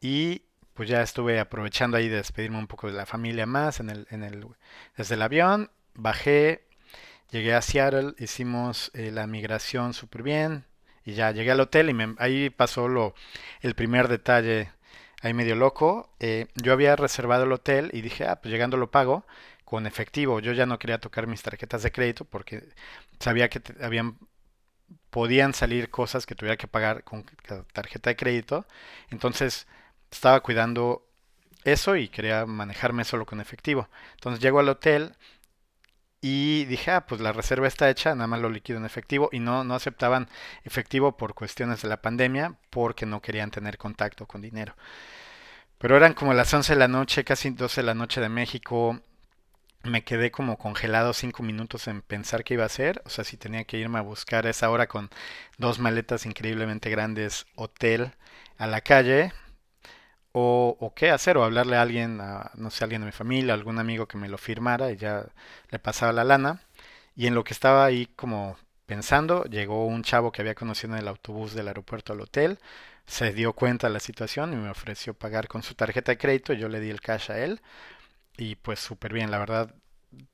y 0.00 0.42
pues 0.74 0.88
ya 0.88 1.02
estuve 1.02 1.40
aprovechando 1.40 1.96
ahí 1.96 2.08
de 2.08 2.16
despedirme 2.16 2.58
un 2.58 2.68
poco 2.68 2.86
de 2.86 2.92
la 2.92 3.06
familia 3.06 3.46
más 3.46 3.80
en 3.80 3.90
el, 3.90 4.06
en 4.10 4.22
el, 4.22 4.46
desde 4.96 5.16
el 5.16 5.22
avión, 5.22 5.70
bajé, 5.94 6.66
llegué 7.30 7.54
a 7.54 7.62
Seattle, 7.62 8.14
hicimos 8.18 8.92
eh, 8.94 9.10
la 9.10 9.26
migración 9.26 9.94
súper 9.94 10.22
bien 10.22 10.66
y 11.04 11.14
ya 11.14 11.32
llegué 11.32 11.50
al 11.50 11.60
hotel 11.60 11.90
y 11.90 12.14
ahí 12.18 12.50
pasó 12.50 12.88
lo, 12.88 13.14
el 13.60 13.74
primer 13.74 14.08
detalle 14.08 14.70
ahí 15.22 15.34
medio 15.34 15.56
loco. 15.56 16.10
Eh, 16.20 16.46
yo 16.54 16.72
había 16.72 16.94
reservado 16.94 17.44
el 17.44 17.52
hotel 17.52 17.90
y 17.92 18.02
dije, 18.02 18.26
ah, 18.26 18.36
pues 18.40 18.52
llegando 18.52 18.76
lo 18.76 18.90
pago 18.90 19.24
con 19.66 19.86
efectivo. 19.86 20.40
Yo 20.40 20.52
ya 20.52 20.64
no 20.64 20.78
quería 20.78 20.98
tocar 20.98 21.26
mis 21.26 21.42
tarjetas 21.42 21.82
de 21.82 21.92
crédito 21.92 22.24
porque 22.24 22.64
sabía 23.20 23.50
que 23.50 23.60
habían 23.82 24.16
podían 25.10 25.52
salir 25.54 25.90
cosas 25.90 26.24
que 26.26 26.34
tuviera 26.34 26.56
que 26.56 26.68
pagar 26.68 27.04
con 27.04 27.24
tarjeta 27.72 28.10
de 28.10 28.16
crédito. 28.16 28.66
Entonces 29.10 29.66
estaba 30.10 30.40
cuidando 30.40 31.06
eso 31.64 31.96
y 31.96 32.08
quería 32.08 32.46
manejarme 32.46 33.04
solo 33.04 33.26
con 33.26 33.40
efectivo. 33.40 33.88
Entonces 34.14 34.40
llego 34.40 34.60
al 34.60 34.68
hotel 34.68 35.14
y 36.20 36.64
dije, 36.66 36.92
ah, 36.92 37.06
pues 37.06 37.20
la 37.20 37.32
reserva 37.32 37.66
está 37.66 37.90
hecha, 37.90 38.14
nada 38.14 38.26
más 38.28 38.40
lo 38.40 38.50
liquido 38.50 38.78
en 38.78 38.84
efectivo 38.84 39.28
y 39.32 39.40
no, 39.40 39.64
no 39.64 39.74
aceptaban 39.74 40.28
efectivo 40.64 41.16
por 41.16 41.34
cuestiones 41.34 41.82
de 41.82 41.88
la 41.88 42.02
pandemia 42.02 42.54
porque 42.70 43.04
no 43.06 43.20
querían 43.20 43.50
tener 43.50 43.78
contacto 43.78 44.26
con 44.26 44.42
dinero. 44.42 44.76
Pero 45.78 45.96
eran 45.96 46.14
como 46.14 46.34
las 46.34 46.52
11 46.52 46.74
de 46.74 46.78
la 46.78 46.88
noche, 46.88 47.24
casi 47.24 47.50
12 47.50 47.80
de 47.82 47.86
la 47.86 47.94
noche 47.94 48.20
de 48.20 48.28
México. 48.28 49.00
Me 49.86 50.02
quedé 50.02 50.30
como 50.32 50.58
congelado 50.58 51.12
cinco 51.12 51.42
minutos 51.44 51.86
en 51.86 52.02
pensar 52.02 52.42
qué 52.44 52.54
iba 52.54 52.64
a 52.64 52.66
hacer. 52.66 53.02
O 53.04 53.10
sea, 53.10 53.24
si 53.24 53.36
tenía 53.36 53.64
que 53.64 53.78
irme 53.78 53.98
a 53.98 54.02
buscar 54.02 54.46
a 54.46 54.50
esa 54.50 54.68
hora 54.70 54.88
con 54.88 55.10
dos 55.58 55.78
maletas 55.78 56.26
increíblemente 56.26 56.90
grandes, 56.90 57.46
hotel 57.54 58.12
a 58.58 58.66
la 58.66 58.80
calle, 58.80 59.32
o, 60.32 60.92
qué 60.94 61.10
hacer, 61.10 61.36
o 61.38 61.44
hablarle 61.44 61.76
a 61.76 61.82
alguien, 61.82 62.20
a, 62.20 62.50
no 62.56 62.70
sé, 62.70 62.84
alguien 62.84 63.00
de 63.02 63.06
mi 63.06 63.12
familia, 63.12 63.54
algún 63.54 63.78
amigo 63.78 64.06
que 64.06 64.18
me 64.18 64.28
lo 64.28 64.38
firmara 64.38 64.90
y 64.92 64.96
ya 64.96 65.26
le 65.70 65.78
pasaba 65.78 66.12
la 66.12 66.24
lana. 66.24 66.60
Y 67.16 67.26
en 67.26 67.34
lo 67.34 67.44
que 67.44 67.54
estaba 67.54 67.84
ahí 67.86 68.06
como 68.16 68.58
pensando, 68.86 69.44
llegó 69.44 69.86
un 69.86 70.02
chavo 70.02 70.32
que 70.32 70.42
había 70.42 70.54
conocido 70.54 70.94
en 70.94 71.00
el 71.00 71.08
autobús 71.08 71.54
del 71.54 71.68
aeropuerto 71.68 72.12
al 72.12 72.20
hotel, 72.20 72.58
se 73.06 73.32
dio 73.32 73.52
cuenta 73.54 73.86
de 73.88 73.94
la 73.94 74.00
situación 74.00 74.52
y 74.52 74.56
me 74.56 74.70
ofreció 74.70 75.14
pagar 75.14 75.48
con 75.48 75.62
su 75.62 75.74
tarjeta 75.74 76.12
de 76.12 76.18
crédito, 76.18 76.52
yo 76.52 76.68
le 76.68 76.80
di 76.80 76.90
el 76.90 77.00
cash 77.00 77.30
a 77.30 77.38
él 77.38 77.60
y 78.36 78.56
pues 78.56 78.80
súper 78.80 79.12
bien, 79.12 79.30
la 79.30 79.38
verdad, 79.38 79.74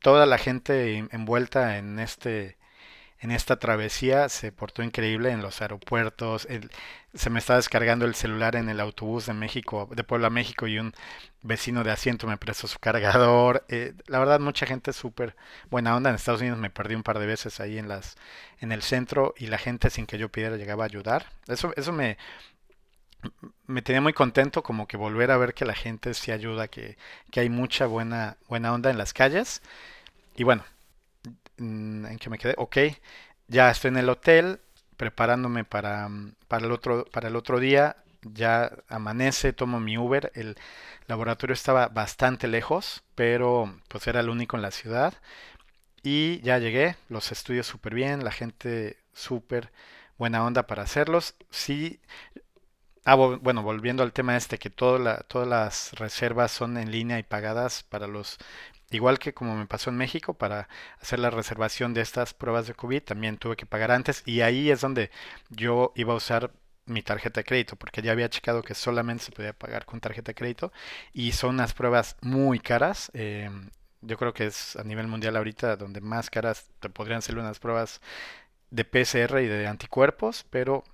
toda 0.00 0.26
la 0.26 0.38
gente 0.38 0.98
envuelta 1.10 1.78
en 1.78 1.98
este 1.98 2.56
en 3.22 3.30
esta 3.30 3.56
travesía 3.56 4.28
se 4.28 4.50
portó 4.50 4.82
increíble 4.82 5.30
en 5.30 5.42
los 5.42 5.62
aeropuertos. 5.62 6.48
se 7.14 7.30
me 7.30 7.38
estaba 7.38 7.58
descargando 7.58 8.04
el 8.04 8.16
celular 8.16 8.56
en 8.56 8.68
el 8.68 8.80
autobús 8.80 9.26
de 9.26 9.32
México, 9.32 9.88
de 9.94 10.02
Puebla, 10.02 10.28
México, 10.28 10.66
y 10.66 10.78
un 10.80 10.92
vecino 11.42 11.84
de 11.84 11.92
asiento 11.92 12.26
me 12.26 12.36
prestó 12.36 12.66
su 12.66 12.78
cargador. 12.80 13.64
Eh, 13.72 13.94
la 14.06 14.18
verdad, 14.18 14.40
mucha 14.40 14.66
gente 14.66 14.92
súper 14.92 15.36
buena 15.70 15.96
onda. 15.96 16.10
En 16.10 16.16
Estados 16.16 16.40
Unidos 16.40 16.58
me 16.58 16.68
perdí 16.68 16.94
un 16.94 17.02
par 17.04 17.18
de 17.20 17.26
veces 17.26 17.60
ahí 17.60 17.78
en 17.78 17.88
las, 17.88 18.16
en 18.60 18.72
el 18.72 18.82
centro 18.82 19.34
y 19.38 19.46
la 19.46 19.58
gente 19.58 19.88
sin 19.90 20.06
que 20.06 20.18
yo 20.18 20.28
pidiera 20.30 20.56
llegaba 20.56 20.84
a 20.84 20.86
ayudar. 20.86 21.26
Eso, 21.46 21.72
eso 21.76 21.92
me, 21.92 22.18
me 23.66 23.82
tenía 23.82 24.00
muy 24.00 24.12
contento 24.12 24.62
como 24.62 24.86
que 24.86 24.96
volver 24.96 25.30
a 25.30 25.36
ver 25.38 25.54
que 25.54 25.64
la 25.64 25.74
gente 25.74 26.14
sí 26.14 26.32
ayuda, 26.32 26.68
que, 26.68 26.96
que 27.30 27.40
hay 27.40 27.50
mucha 27.50 27.86
buena, 27.86 28.36
buena 28.48 28.72
onda 28.72 28.90
en 28.90 28.98
las 28.98 29.12
calles. 29.14 29.62
Y 30.36 30.44
bueno, 30.44 30.64
Mm, 31.58 32.06
en 32.06 32.18
que 32.18 32.30
me 32.30 32.38
quedé, 32.38 32.54
ok, 32.58 32.76
ya 33.48 33.70
estoy 33.70 33.88
en 33.90 33.98
el 33.98 34.08
hotel 34.08 34.60
preparándome 34.96 35.64
para, 35.64 36.08
mm, 36.08 36.34
para, 36.48 36.66
el, 36.66 36.72
otro, 36.72 37.04
para 37.12 37.28
el 37.28 37.36
otro 37.36 37.60
día, 37.60 37.96
ya 38.22 38.72
amanece, 38.88 39.52
tomo 39.52 39.80
mi 39.80 39.98
Uber, 39.98 40.30
el 40.34 40.56
laboratorio 41.06 41.54
estaba 41.54 41.88
bastante 41.88 42.48
lejos, 42.48 43.02
pero 43.14 43.74
pues 43.88 44.06
era 44.06 44.20
el 44.20 44.30
único 44.30 44.56
en 44.56 44.62
la 44.62 44.70
ciudad. 44.70 45.14
Y 46.02 46.40
ya 46.42 46.58
llegué, 46.58 46.96
los 47.08 47.32
estudios 47.32 47.66
súper 47.66 47.94
bien, 47.94 48.24
la 48.24 48.32
gente 48.32 48.98
súper 49.14 49.72
buena 50.18 50.44
onda 50.44 50.66
para 50.66 50.82
hacerlos, 50.84 51.34
sí, 51.50 52.00
Ah, 53.04 53.14
bueno, 53.16 53.62
volviendo 53.62 54.02
al 54.04 54.12
tema 54.12 54.36
este, 54.36 54.58
que 54.58 54.70
toda 54.70 55.18
todas 55.24 55.48
las 55.48 55.92
reservas 55.94 56.52
son 56.52 56.76
en 56.78 56.92
línea 56.92 57.18
y 57.18 57.22
pagadas 57.24 57.82
para 57.82 58.06
los 58.06 58.38
Igual 58.92 59.18
que 59.18 59.34
como 59.34 59.56
me 59.56 59.66
pasó 59.66 59.90
en 59.90 59.96
México, 59.96 60.34
para 60.34 60.68
hacer 61.00 61.18
la 61.18 61.30
reservación 61.30 61.94
de 61.94 62.02
estas 62.02 62.34
pruebas 62.34 62.66
de 62.66 62.74
COVID, 62.74 63.02
también 63.02 63.38
tuve 63.38 63.56
que 63.56 63.66
pagar 63.66 63.90
antes 63.90 64.22
y 64.26 64.42
ahí 64.42 64.70
es 64.70 64.82
donde 64.82 65.10
yo 65.50 65.92
iba 65.96 66.12
a 66.12 66.16
usar 66.16 66.52
mi 66.86 67.02
tarjeta 67.02 67.40
de 67.40 67.44
crédito, 67.44 67.76
porque 67.76 68.02
ya 68.02 68.12
había 68.12 68.28
checado 68.30 68.62
que 68.62 68.74
solamente 68.74 69.24
se 69.24 69.32
podía 69.32 69.54
pagar 69.54 69.86
con 69.86 70.00
tarjeta 70.00 70.30
de 70.32 70.34
crédito 70.36 70.72
y 71.14 71.32
son 71.32 71.56
unas 71.56 71.74
pruebas 71.74 72.16
muy 72.20 72.60
caras. 72.60 73.10
Em, 73.14 73.70
yo 74.02 74.18
creo 74.18 74.34
que 74.34 74.46
es 74.46 74.76
a 74.76 74.84
nivel 74.84 75.08
mundial 75.08 75.36
ahorita 75.36 75.76
donde 75.76 76.00
más 76.02 76.30
caras 76.30 76.66
te 76.80 76.90
podrían 76.90 77.22
ser 77.22 77.38
unas 77.38 77.58
pruebas 77.60 78.00
de 78.70 78.84
PCR 78.84 79.42
y 79.42 79.48
de 79.48 79.66
anticuerpos, 79.66 80.44
pero 80.50 80.84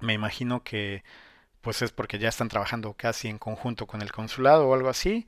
me 0.00 0.14
imagino 0.14 0.62
que 0.62 1.04
pues 1.64 1.82
es 1.82 1.92
porque 1.92 2.18
ya 2.18 2.28
están 2.28 2.48
trabajando 2.48 2.92
casi 2.94 3.28
en 3.28 3.38
conjunto 3.38 3.86
con 3.86 4.02
el 4.02 4.12
consulado 4.12 4.68
o 4.68 4.74
algo 4.74 4.88
así. 4.90 5.26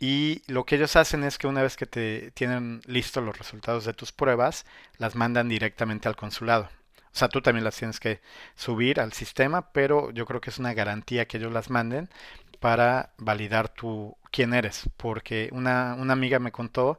Y 0.00 0.42
lo 0.48 0.66
que 0.66 0.76
ellos 0.76 0.96
hacen 0.96 1.24
es 1.24 1.38
que 1.38 1.46
una 1.46 1.62
vez 1.62 1.76
que 1.76 1.86
te 1.86 2.32
tienen 2.32 2.82
listos 2.86 3.24
los 3.24 3.38
resultados 3.38 3.84
de 3.84 3.94
tus 3.94 4.12
pruebas, 4.12 4.66
las 4.98 5.14
mandan 5.14 5.48
directamente 5.48 6.08
al 6.08 6.16
consulado. 6.16 6.64
O 7.14 7.16
sea, 7.16 7.28
tú 7.28 7.40
también 7.40 7.64
las 7.64 7.76
tienes 7.76 8.00
que 8.00 8.20
subir 8.56 9.00
al 9.00 9.12
sistema, 9.12 9.70
pero 9.72 10.10
yo 10.10 10.26
creo 10.26 10.40
que 10.40 10.50
es 10.50 10.58
una 10.58 10.74
garantía 10.74 11.26
que 11.26 11.36
ellos 11.38 11.52
las 11.52 11.70
manden 11.70 12.10
para 12.60 13.10
validar 13.18 13.68
tu 13.68 14.16
quién 14.32 14.52
eres. 14.52 14.90
Porque 14.96 15.48
una, 15.52 15.94
una 15.94 16.12
amiga 16.12 16.40
me 16.40 16.50
contó 16.52 16.98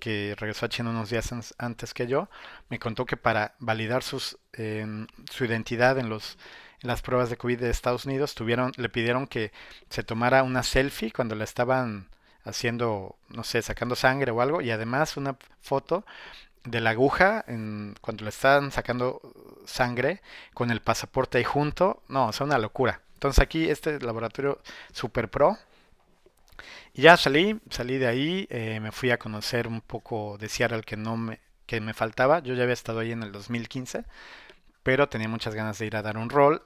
que 0.00 0.34
regresó 0.36 0.66
a 0.66 0.68
China 0.68 0.90
unos 0.90 1.10
días 1.10 1.32
antes 1.58 1.94
que 1.94 2.08
yo, 2.08 2.28
me 2.68 2.80
contó 2.80 3.06
que 3.06 3.16
para 3.16 3.54
validar 3.60 4.02
sus, 4.02 4.36
em, 4.52 5.06
su 5.30 5.44
identidad 5.44 5.96
en 5.96 6.08
los 6.08 6.38
las 6.82 7.02
pruebas 7.02 7.30
de 7.30 7.36
COVID 7.36 7.60
de 7.60 7.70
Estados 7.70 8.04
Unidos 8.04 8.34
tuvieron, 8.34 8.72
le 8.76 8.88
pidieron 8.88 9.26
que 9.26 9.52
se 9.88 10.02
tomara 10.02 10.42
una 10.42 10.62
selfie 10.62 11.12
cuando 11.12 11.34
la 11.34 11.44
estaban 11.44 12.08
haciendo, 12.44 13.16
no 13.28 13.44
sé, 13.44 13.62
sacando 13.62 13.94
sangre 13.94 14.32
o 14.32 14.40
algo, 14.40 14.60
y 14.60 14.70
además 14.70 15.16
una 15.16 15.36
foto 15.60 16.04
de 16.64 16.80
la 16.80 16.90
aguja 16.90 17.44
en, 17.46 17.94
cuando 18.00 18.24
le 18.24 18.30
están 18.30 18.70
sacando 18.70 19.20
sangre 19.66 20.22
con 20.54 20.70
el 20.70 20.80
pasaporte 20.80 21.38
ahí 21.38 21.44
junto. 21.44 22.02
No, 22.08 22.30
es 22.30 22.40
una 22.40 22.58
locura. 22.58 23.00
Entonces 23.14 23.40
aquí 23.40 23.68
este 23.68 24.00
laboratorio 24.00 24.60
super 24.92 25.28
pro. 25.30 25.56
Y 26.94 27.02
ya 27.02 27.16
salí, 27.16 27.58
salí 27.70 27.98
de 27.98 28.06
ahí, 28.06 28.46
eh, 28.50 28.78
me 28.80 28.92
fui 28.92 29.10
a 29.10 29.18
conocer 29.18 29.66
un 29.66 29.80
poco 29.80 30.36
de 30.38 30.48
Seattle 30.48 30.82
que 30.82 30.96
no 30.96 31.16
me, 31.16 31.40
que 31.66 31.80
me 31.80 31.94
faltaba. 31.94 32.40
Yo 32.40 32.54
ya 32.54 32.64
había 32.64 32.74
estado 32.74 33.00
ahí 33.00 33.12
en 33.12 33.22
el 33.22 33.32
2015, 33.32 34.04
pero 34.82 35.08
tenía 35.08 35.28
muchas 35.28 35.54
ganas 35.54 35.78
de 35.78 35.86
ir 35.86 35.96
a 35.96 36.02
dar 36.02 36.18
un 36.18 36.30
rol. 36.30 36.62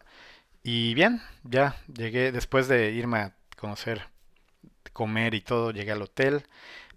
Y 0.69 0.95
bien, 0.95 1.23
ya 1.45 1.77
llegué 1.87 2.33
después 2.33 2.67
de 2.67 2.91
irme 2.91 3.19
a 3.19 3.33
conocer 3.57 4.09
comer 4.93 5.35
y 5.35 5.41
todo, 5.41 5.71
llegué 5.71 5.93
al 5.93 6.03
hotel, 6.03 6.45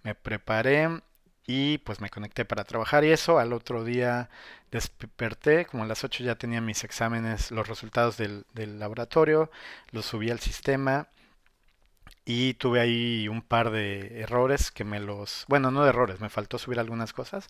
me 0.02 0.16
preparé 0.16 1.02
y 1.46 1.78
pues 1.78 2.02
me 2.02 2.10
conecté 2.10 2.46
para 2.46 2.64
trabajar 2.64 3.04
y 3.04 3.12
eso. 3.12 3.38
Al 3.38 3.54
otro 3.54 3.84
día 3.84 4.32
desperté, 4.72 5.68
como 5.68 5.84
a 5.84 5.86
las 5.86 6.04
8 6.04 6.24
ya 6.24 6.34
tenía 6.34 6.62
mis 6.62 6.84
exámenes, 6.84 7.52
los 7.52 7.68
resultados 7.68 8.18
del, 8.18 8.44
laboratorio, 8.80 9.52
los 9.92 10.08
subí 10.08 10.32
al 10.32 10.40
sistema 10.40 11.08
y 12.26 12.56
tuve 12.56 12.80
ahí 12.80 13.28
un 13.28 13.44
par 13.44 13.70
de 13.70 14.22
errores 14.22 14.72
que 14.72 14.84
me 14.84 15.00
los, 15.00 15.46
bueno, 15.48 15.70
no 15.70 15.84
de 15.84 15.90
errores, 15.90 16.22
me 16.22 16.30
faltó 16.30 16.58
subir 16.58 16.80
algunas 16.80 17.14
cosas 17.14 17.48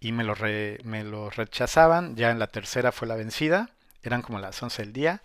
y 0.00 0.12
me 0.12 0.22
los, 0.22 0.38
me 0.84 1.02
los 1.02 1.34
rechazaban. 1.34 2.14
Ya 2.14 2.30
en 2.30 2.38
la 2.38 2.46
tercera 2.46 2.92
fue 2.92 3.08
la 3.08 3.16
vencida, 3.16 3.70
eran 4.04 4.22
como 4.22 4.38
las 4.38 4.62
11 4.62 4.82
del 4.82 4.92
día 4.92 5.22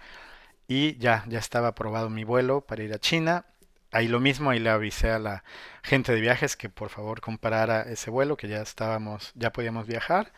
y 0.67 0.98
ya, 0.98 1.25
ya 1.27 1.39
estaba 1.39 1.70
aprobado 1.70 2.10
mi 2.10 2.24
vuelo 2.24 2.62
para 2.62 2.84
ir 2.84 2.93
a 2.93 3.00
China 3.00 3.46
ahí 3.93 4.08
lo 4.08 4.20
mismo, 4.20 4.50
ahí 4.50 4.60
le 4.60 4.70
avisé 4.70 5.12
a 5.12 5.20
la 5.20 5.43
gente 5.84 6.12
de 6.12 6.20
viajes 6.20 6.58
que 6.58 6.70
por 6.70 6.89
favor 6.89 7.22
comparara 7.22 7.84
ese 7.84 8.10
vuelo, 8.10 8.36
que 8.36 8.48
ya 8.50 8.62
estábamos, 8.62 9.32
ya 9.36 9.51
podíamos 9.53 9.88
viajar. 9.88 10.34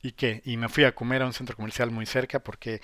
Y 0.00 0.12
que, 0.12 0.42
y 0.44 0.56
me 0.56 0.68
fui 0.68 0.84
a 0.84 0.94
comer 0.94 1.22
a 1.22 1.26
un 1.26 1.32
centro 1.32 1.56
comercial 1.56 1.90
muy 1.90 2.06
cerca 2.06 2.38
porque 2.38 2.80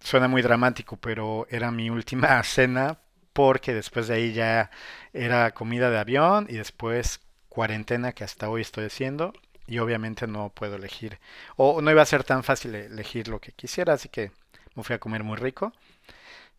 suena 0.00 0.28
muy 0.28 0.40
dramático, 0.42 0.96
pero 0.96 1.46
era 1.50 1.70
mi 1.72 1.90
última 1.90 2.42
cena 2.44 2.98
porque 3.32 3.74
después 3.74 4.08
de 4.08 4.14
ahí 4.14 4.32
ya 4.32 4.70
era 5.12 5.50
comida 5.52 5.90
de 5.90 5.98
avión 5.98 6.46
y 6.48 6.56
después 6.56 7.20
cuarentena 7.48 8.12
que 8.12 8.24
hasta 8.24 8.48
hoy 8.48 8.62
estoy 8.62 8.86
haciendo 8.86 9.32
y 9.66 9.78
obviamente 9.78 10.26
no 10.26 10.50
puedo 10.50 10.76
elegir 10.76 11.18
o 11.56 11.80
no 11.82 11.90
iba 11.90 12.02
a 12.02 12.06
ser 12.06 12.24
tan 12.24 12.42
fácil 12.44 12.74
elegir 12.74 13.28
lo 13.28 13.40
que 13.40 13.52
quisiera, 13.52 13.94
así 13.94 14.08
que 14.08 14.32
me 14.74 14.82
fui 14.82 14.94
a 14.94 14.98
comer 14.98 15.24
muy 15.24 15.36
rico. 15.36 15.72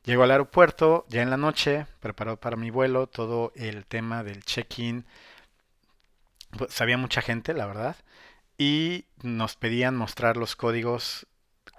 Llego 0.05 0.23
al 0.23 0.31
aeropuerto 0.31 1.05
ya 1.09 1.21
en 1.21 1.29
la 1.29 1.37
noche, 1.37 1.85
preparado 2.01 2.37
para 2.37 2.57
mi 2.57 2.69
vuelo, 2.69 3.07
todo 3.07 3.53
el 3.55 3.85
tema 3.85 4.23
del 4.23 4.43
check-in. 4.43 5.05
Pues, 6.57 6.81
había 6.81 6.97
mucha 6.97 7.21
gente, 7.21 7.53
la 7.53 7.65
verdad, 7.65 7.95
y 8.57 9.05
nos 9.21 9.55
pedían 9.55 9.95
mostrar 9.95 10.37
los 10.37 10.55
códigos 10.55 11.25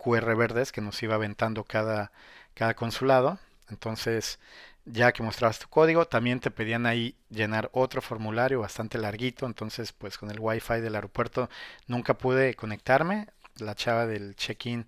QR 0.02 0.34
verdes 0.36 0.72
que 0.72 0.80
nos 0.80 1.02
iba 1.02 1.14
aventando 1.14 1.64
cada, 1.64 2.12
cada 2.54 2.74
consulado. 2.74 3.38
Entonces, 3.68 4.38
ya 4.86 5.12
que 5.12 5.22
mostrabas 5.22 5.58
tu 5.58 5.68
código, 5.68 6.06
también 6.06 6.40
te 6.40 6.50
pedían 6.50 6.86
ahí 6.86 7.16
llenar 7.30 7.70
otro 7.72 8.02
formulario 8.02 8.60
bastante 8.60 8.98
larguito. 8.98 9.46
Entonces, 9.46 9.92
pues 9.92 10.18
con 10.18 10.30
el 10.30 10.40
wifi 10.40 10.80
del 10.80 10.94
aeropuerto 10.94 11.48
nunca 11.86 12.14
pude 12.14 12.54
conectarme. 12.54 13.28
La 13.56 13.74
chava 13.74 14.06
del 14.06 14.34
check-in 14.34 14.86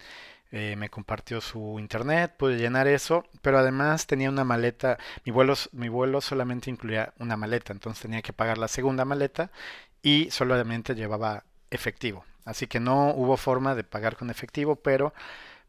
eh, 0.52 0.76
me 0.76 0.90
compartió 0.90 1.40
su 1.40 1.78
internet, 1.80 2.34
pude 2.36 2.56
llenar 2.56 2.86
eso, 2.86 3.24
pero 3.42 3.58
además 3.58 4.06
tenía 4.06 4.30
una 4.30 4.44
maleta, 4.44 4.98
mi 5.24 5.32
vuelo, 5.32 5.54
mi 5.72 5.88
vuelo 5.88 6.20
solamente 6.20 6.70
incluía 6.70 7.12
una 7.18 7.36
maleta, 7.36 7.72
entonces 7.72 8.02
tenía 8.02 8.22
que 8.22 8.32
pagar 8.32 8.58
la 8.58 8.68
segunda 8.68 9.04
maleta 9.04 9.50
y 10.02 10.30
solamente 10.30 10.94
llevaba 10.94 11.44
efectivo. 11.70 12.24
Así 12.44 12.68
que 12.68 12.78
no 12.80 13.10
hubo 13.10 13.36
forma 13.36 13.74
de 13.74 13.84
pagar 13.84 14.16
con 14.16 14.30
efectivo, 14.30 14.76
pero 14.76 15.12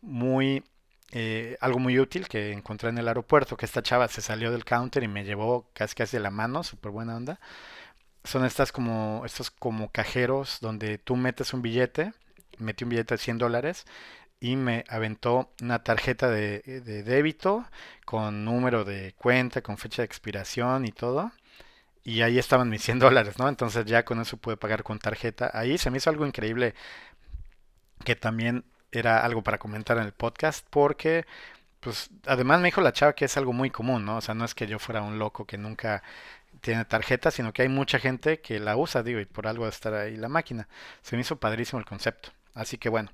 muy 0.02 0.64
eh, 1.12 1.58
algo 1.62 1.80
muy 1.80 2.00
útil 2.00 2.28
que 2.28 2.52
encontré 2.52 2.90
en 2.90 2.98
el 2.98 3.08
aeropuerto, 3.08 3.58
que 3.58 3.66
esta 3.66 3.82
chava 3.82 4.08
se 4.08 4.22
salió 4.22 4.52
del 4.52 4.66
counter 4.66 5.04
y 5.04 5.08
me 5.08 5.24
llevó 5.24 5.70
casi 5.74 5.96
casi 5.96 6.18
de 6.18 6.24
la 6.24 6.32
mano, 6.32 6.64
súper 6.64 6.92
buena 6.92 7.16
onda. 7.16 7.40
son 8.24 8.46
estas 8.46 8.72
como, 8.72 9.24
estos 9.26 9.52
como 9.52 9.92
cajeros 9.92 10.60
donde 10.62 10.98
tú 10.98 11.16
metes 11.16 11.54
un 11.54 11.62
billete, 11.62 12.14
metí 12.60 12.84
un 12.84 12.92
billete 12.92 13.16
de 13.16 13.20
100 13.20 13.38
dólares 13.40 13.86
y 14.40 14.56
me 14.56 14.84
aventó 14.90 15.52
una 15.62 15.84
tarjeta 15.84 16.30
de, 16.30 16.60
de 16.62 17.04
débito 17.04 17.66
con 18.06 18.46
número 18.46 18.86
de 18.86 19.14
cuenta, 19.18 19.62
con 19.62 19.78
fecha 19.78 20.02
de 20.02 20.06
expiración 20.06 20.86
y 20.86 20.92
todo. 20.92 21.32
Y 22.04 22.22
ahí 22.22 22.40
estaban 22.40 22.70
mis 22.70 22.84
100 22.84 23.00
dólares, 23.06 23.40
¿no? 23.40 23.50
Entonces 23.50 23.86
ya 23.86 24.06
con 24.06 24.22
eso 24.22 24.38
pude 24.38 24.58
pagar 24.58 24.84
con 24.84 25.00
tarjeta. 25.00 25.52
Ahí 25.54 25.78
se 25.78 25.92
me 25.92 25.98
hizo 25.98 26.10
algo 26.10 26.26
increíble 26.26 26.76
que 28.06 28.16
también 28.16 28.64
era 28.92 29.20
algo 29.26 29.44
para 29.44 29.58
comentar 29.58 29.98
en 29.98 30.04
el 30.04 30.14
podcast 30.14 30.66
porque 30.70 31.26
pues 31.80 32.10
además 32.26 32.60
me 32.60 32.68
dijo 32.68 32.82
la 32.82 32.94
chava 32.94 33.14
que 33.14 33.26
es 33.26 33.38
algo 33.38 33.54
muy 33.54 33.70
común, 33.72 34.06
¿no? 34.06 34.18
O 34.18 34.22
sea, 34.22 34.36
no 34.36 34.46
es 34.46 34.56
que 34.56 34.68
yo 34.68 34.80
fuera 34.80 35.02
un 35.02 35.20
loco 35.20 35.46
que 35.46 35.58
nunca 35.58 36.04
tiene 36.62 36.86
tarjeta, 36.86 37.32
sino 37.32 37.54
que 37.54 37.64
hay 37.64 37.70
mucha 37.70 38.00
gente 38.00 38.42
que 38.42 38.60
la 38.60 38.78
usa, 38.78 39.04
digo, 39.04 39.20
y 39.20 39.26
por 39.26 39.48
algo 39.48 39.68
estar 39.68 39.94
ahí 39.94 40.18
la 40.18 40.30
máquina. 40.30 40.68
Se 41.02 41.16
me 41.16 41.22
hizo 41.22 41.38
padrísimo 41.40 41.80
el 41.80 41.86
concepto. 41.86 42.32
Así 42.58 42.78
que 42.78 42.90
bueno, 42.90 43.12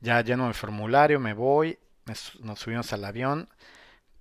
ya 0.00 0.20
lleno 0.20 0.46
el 0.48 0.54
formulario, 0.54 1.18
me 1.18 1.32
voy, 1.32 1.78
nos 2.40 2.58
subimos 2.60 2.92
al 2.92 3.04
avión, 3.04 3.48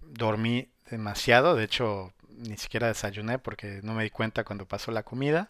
dormí 0.01 0.69
demasiado, 0.89 1.55
de 1.55 1.65
hecho 1.65 2.13
ni 2.29 2.57
siquiera 2.57 2.87
desayuné 2.87 3.39
porque 3.39 3.81
no 3.83 3.93
me 3.93 4.03
di 4.03 4.09
cuenta 4.09 4.43
cuando 4.43 4.65
pasó 4.65 4.91
la 4.91 5.03
comida. 5.03 5.49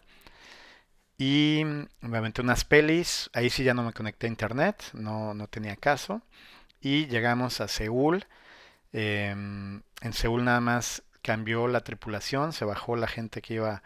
Y 1.16 1.62
me 2.00 2.18
aventé 2.18 2.42
unas 2.42 2.64
pelis, 2.64 3.30
ahí 3.34 3.48
sí 3.50 3.62
ya 3.62 3.72
no 3.72 3.84
me 3.84 3.92
conecté 3.92 4.26
a 4.26 4.30
internet, 4.30 4.82
no, 4.94 5.32
no 5.32 5.46
tenía 5.46 5.76
caso. 5.76 6.22
Y 6.80 7.06
llegamos 7.06 7.60
a 7.60 7.68
Seúl. 7.68 8.26
Em, 8.92 9.82
en 10.02 10.12
Seúl 10.12 10.44
nada 10.44 10.60
más 10.60 11.02
cambió 11.22 11.68
la 11.68 11.82
tripulación, 11.82 12.52
se 12.52 12.64
bajó 12.64 12.96
la 12.96 13.06
gente 13.08 13.42
que 13.42 13.54
iba, 13.54 13.82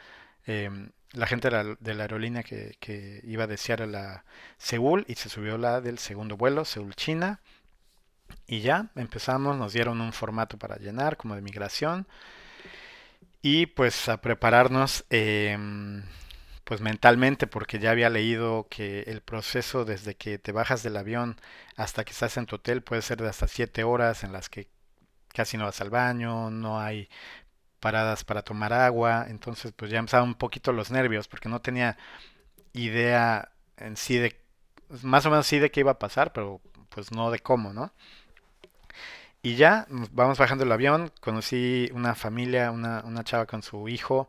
em, 0.47 0.91
la 1.13 1.27
gente 1.27 1.49
de 1.49 1.95
la, 1.95 2.03
aerolínea 2.03 2.43
que, 2.43 3.21
iba 3.25 3.45
a 3.45 3.47
desear 3.47 3.83
a 3.83 4.25
Seúl 4.59 5.05
y 5.09 5.15
se 5.15 5.29
subió 5.29 5.59
la 5.59 5.81
del 5.81 5.99
segundo 5.99 6.37
vuelo, 6.37 6.65
Seúl, 6.65 6.95
China. 6.95 7.41
Y 8.47 8.61
ya 8.61 8.91
empezamos, 8.95 9.57
nos 9.57 9.73
dieron 9.73 10.01
un 10.01 10.13
formato 10.13 10.59
para 10.59 10.77
llenar 10.77 11.17
como 11.17 11.35
de 11.35 11.41
migración 11.41 12.07
y 13.43 13.67
pues 13.67 14.09
a 14.09 14.21
prepararnos 14.21 15.05
em, 15.11 16.03
pues 16.65 16.81
mentalmente 16.81 17.47
porque 17.47 17.79
ya 17.79 17.91
había 17.91 18.11
leído 18.11 18.67
que 18.69 19.03
el 19.03 19.23
proceso 19.23 19.85
desde 19.85 20.17
que 20.17 20.39
te 20.39 20.53
bajas 20.53 20.83
del 20.83 20.97
avión 20.97 21.41
hasta 21.77 22.05
que 22.05 22.13
estás 22.13 22.37
en 22.37 22.47
tu 22.47 22.57
hotel 22.57 22.83
puede 22.83 23.03
ser 23.03 23.19
de 23.23 23.29
hasta 23.29 23.49
7 23.49 23.85
horas 23.85 24.25
en 24.25 24.33
las 24.33 24.49
que 24.51 24.69
casi 25.33 25.57
no 25.57 25.65
vas 25.65 25.81
al 25.81 25.91
baño, 25.91 26.51
no 26.51 26.81
hay 26.81 27.09
paradas 27.81 28.25
para 28.25 28.43
tomar 28.43 28.73
agua, 28.73 29.27
entonces 29.29 29.73
pues 29.73 29.91
ya 29.91 29.99
empezaban 29.99 30.29
un 30.29 30.35
poquito 30.35 30.73
los 30.73 30.91
nervios 30.91 31.29
porque 31.29 31.49
no 31.49 31.61
tenía 31.61 31.97
idea 32.73 33.51
en 33.77 33.97
sí 33.97 34.19
de, 34.19 34.37
más 35.03 35.27
o 35.27 35.31
menos 35.31 35.47
sí 35.47 35.59
de 35.59 35.71
qué 35.71 35.81
iba 35.81 35.93
a 35.93 35.99
pasar, 35.99 36.33
pero 36.33 36.61
pues 36.91 37.13
no 37.13 37.31
de 37.31 37.39
cómo, 37.41 37.73
¿no? 37.73 37.93
Y 39.43 39.55
ya 39.55 39.87
vamos 39.89 40.39
bajando 40.39 40.65
el 40.65 40.73
avión, 40.73 41.13
conocí 41.21 41.91
una 41.95 42.15
familia, 42.15 42.71
una, 42.73 43.03
una 43.05 43.25
chava 43.25 43.47
con 43.47 43.63
su 43.63 43.89
hijo 43.89 44.29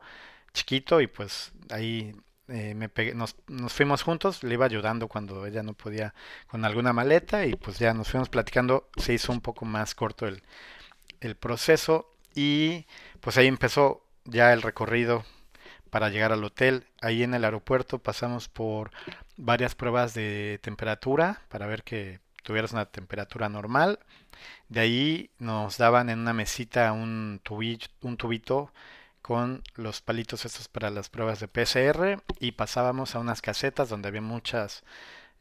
chiquito 0.53 1.01
y 1.01 1.07
pues 1.07 1.51
ahí 1.71 2.15
eh, 2.47 2.75
me 2.75 2.89
nos, 3.13 3.35
nos, 3.47 3.73
fuimos 3.73 4.03
juntos, 4.03 4.43
le 4.43 4.53
iba 4.53 4.65
ayudando 4.65 5.07
cuando 5.07 5.45
ella 5.45 5.63
no 5.63 5.73
podía 5.73 6.13
con 6.47 6.65
alguna 6.65 6.93
maleta 6.93 7.45
y 7.45 7.55
pues 7.55 7.79
ya 7.79 7.93
nos 7.93 8.09
fuimos 8.09 8.29
platicando, 8.29 8.89
se 8.97 9.13
hizo 9.13 9.31
un 9.31 9.41
poco 9.41 9.65
más 9.65 9.95
corto 9.95 10.27
el, 10.27 10.41
el 11.21 11.35
proceso 11.35 12.11
y 12.39 12.85
pues 13.19 13.37
ahí 13.37 13.47
empezó 13.47 14.01
ya 14.23 14.53
el 14.53 14.61
recorrido 14.61 15.25
para 15.89 16.07
llegar 16.07 16.31
al 16.31 16.45
hotel. 16.45 16.85
Ahí 17.01 17.21
en 17.21 17.33
el 17.33 17.43
aeropuerto 17.43 17.99
pasamos 17.99 18.47
por 18.47 18.91
varias 19.35 19.75
pruebas 19.75 20.13
de 20.13 20.57
temperatura 20.63 21.41
para 21.49 21.67
ver 21.67 21.83
que 21.83 22.21
tuvieras 22.41 22.71
una 22.71 22.85
temperatura 22.85 23.49
normal. 23.49 23.99
De 24.69 24.79
ahí 24.79 25.31
nos 25.37 25.77
daban 25.77 26.09
en 26.09 26.19
una 26.19 26.31
mesita 26.31 26.93
un, 26.93 27.41
tubito 27.43 28.71
con 29.21 29.61
los 29.75 29.99
palitos 29.99 30.45
estos 30.45 30.69
para 30.69 30.89
las 30.91 31.09
pruebas 31.09 31.41
de 31.41 31.49
PCR 31.49 32.23
y 32.39 32.53
pasábamos 32.53 33.15
a 33.15 33.19
unas 33.19 33.41
casetas 33.41 33.89
donde 33.89 34.07
había 34.07 34.21
muchas, 34.21 34.83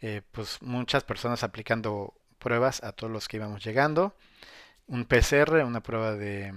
eh, 0.01 0.23
pues 0.33 0.61
muchas 0.63 1.05
personas 1.05 1.45
aplicando 1.45 2.13
pruebas 2.41 2.83
a 2.83 2.91
todos 2.91 3.13
los 3.13 3.29
que 3.29 3.37
íbamos 3.37 3.63
llegando 3.65 4.17
un 4.89 5.05
PCR, 5.05 5.65
una 5.65 5.83
prueba 5.83 6.17
de 6.17 6.53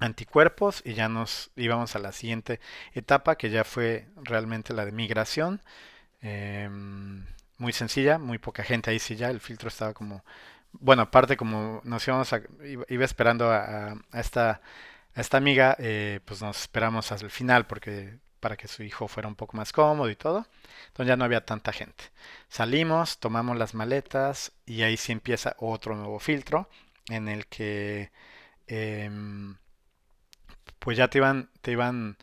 anticuerpos 0.00 0.82
y 0.84 0.94
ya 0.94 1.08
nos 1.08 1.50
íbamos 1.56 1.94
a 1.94 2.00
la 2.00 2.12
siguiente 2.12 2.60
etapa 2.94 3.36
que 3.36 3.50
ya 3.50 3.64
fue 3.64 4.08
realmente 4.16 4.74
la 4.74 4.84
de 4.84 4.92
migración. 4.92 5.62
Em, 6.22 7.24
muy 7.58 7.72
sencilla, 7.72 8.18
muy 8.18 8.38
poca 8.38 8.64
gente 8.64 8.90
ahí 8.90 8.98
sí 8.98 9.16
ya, 9.16 9.30
el 9.30 9.40
filtro 9.40 9.68
estaba 9.68 9.94
como, 9.94 10.24
bueno, 10.72 11.02
aparte 11.02 11.36
como 11.36 11.80
nos 11.84 12.06
íbamos 12.08 12.32
a, 12.32 12.42
iba 12.88 13.04
esperando 13.04 13.50
a, 13.52 13.96
esta, 14.14 14.62
a 15.14 15.20
esta 15.20 15.36
amiga, 15.36 15.76
eh, 15.78 16.20
pues 16.24 16.42
nos 16.42 16.60
esperamos 16.62 17.12
hasta 17.12 17.24
el 17.24 17.30
final 17.30 17.66
porque 17.66 18.18
para 18.40 18.56
que 18.56 18.68
su 18.68 18.82
hijo 18.82 19.06
fuera 19.08 19.28
un 19.28 19.34
poco 19.36 19.56
más 19.56 19.72
cómodo 19.72 20.10
y 20.10 20.16
todo. 20.16 20.46
Entonces 20.88 21.08
ya 21.08 21.16
no 21.16 21.24
había 21.24 21.44
tanta 21.44 21.72
gente. 21.72 22.04
Salimos, 22.48 23.18
tomamos 23.18 23.56
las 23.58 23.74
maletas 23.74 24.52
y 24.66 24.82
ahí 24.82 24.96
sí 24.96 25.12
empieza 25.12 25.56
otro 25.58 25.94
nuevo 25.96 26.18
filtro 26.18 26.68
en 27.08 27.28
el 27.28 27.46
que 27.46 28.10
em, 28.66 29.56
pues 30.80 30.96
ya 30.98 31.08
te 31.08 31.18
iban, 31.18 31.50
te 31.62 31.72
iban 31.72 32.16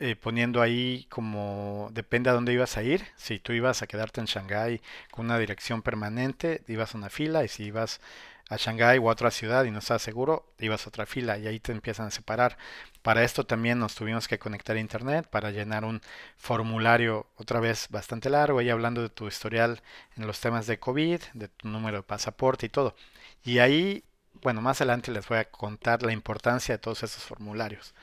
eh, 0.00 0.16
poniendo 0.16 0.60
ahí 0.62 1.06
como 1.10 1.88
depende 1.92 2.28
a 2.28 2.32
dónde 2.34 2.52
ibas 2.52 2.76
a 2.76 2.82
ir. 2.82 3.06
Si 3.16 3.38
tú 3.38 3.52
ibas 3.52 3.82
a 3.82 3.86
quedarte 3.86 4.20
en 4.20 4.26
Shanghái 4.26 4.82
con 5.12 5.26
una 5.26 5.38
dirección 5.38 5.82
permanente, 5.82 6.62
ibas 6.68 6.94
a 6.94 6.98
una 6.98 7.08
fila 7.10 7.44
y 7.44 7.48
si 7.48 7.64
ibas 7.64 8.00
a 8.48 8.56
Shanghái 8.56 8.98
o 8.98 9.08
a 9.08 9.12
otra 9.12 9.30
ciudad 9.30 9.64
y 9.64 9.70
no 9.70 9.78
estabas 9.78 10.02
seguro, 10.02 10.52
ibas 10.58 10.86
a 10.86 10.88
otra 10.88 11.06
fila 11.06 11.38
y 11.38 11.46
ahí 11.46 11.60
te 11.60 11.72
empiezan 11.72 12.06
a 12.08 12.10
separar. 12.10 12.58
Para 13.02 13.24
esto 13.24 13.44
también 13.46 13.78
nos 13.78 13.94
tuvimos 13.94 14.28
que 14.28 14.38
conectar 14.38 14.76
a 14.76 14.80
internet 14.80 15.28
para 15.30 15.52
llenar 15.52 15.84
un 15.84 16.00
formulario 16.36 17.28
otra 17.36 17.60
vez 17.60 17.86
bastante 17.90 18.28
largo, 18.28 18.58
ahí 18.58 18.70
hablando 18.70 19.02
de 19.02 19.08
tu 19.08 19.28
historial 19.28 19.82
en 20.16 20.26
los 20.26 20.40
temas 20.40 20.66
de 20.66 20.78
COVID, 20.78 21.20
de 21.34 21.48
tu 21.48 21.68
número 21.68 21.98
de 21.98 22.02
pasaporte 22.02 22.66
y 22.66 22.70
todo. 22.70 22.96
Y 23.44 23.58
ahí 23.60 24.04
bueno, 24.42 24.60
más 24.60 24.80
adelante 24.80 25.10
les 25.12 25.28
voy 25.28 25.38
a 25.38 25.50
contar 25.50 26.02
la 26.02 26.12
importancia 26.12 26.74
de 26.74 26.78
todos 26.78 27.02
esos 27.02 27.22
formularios. 27.22 27.94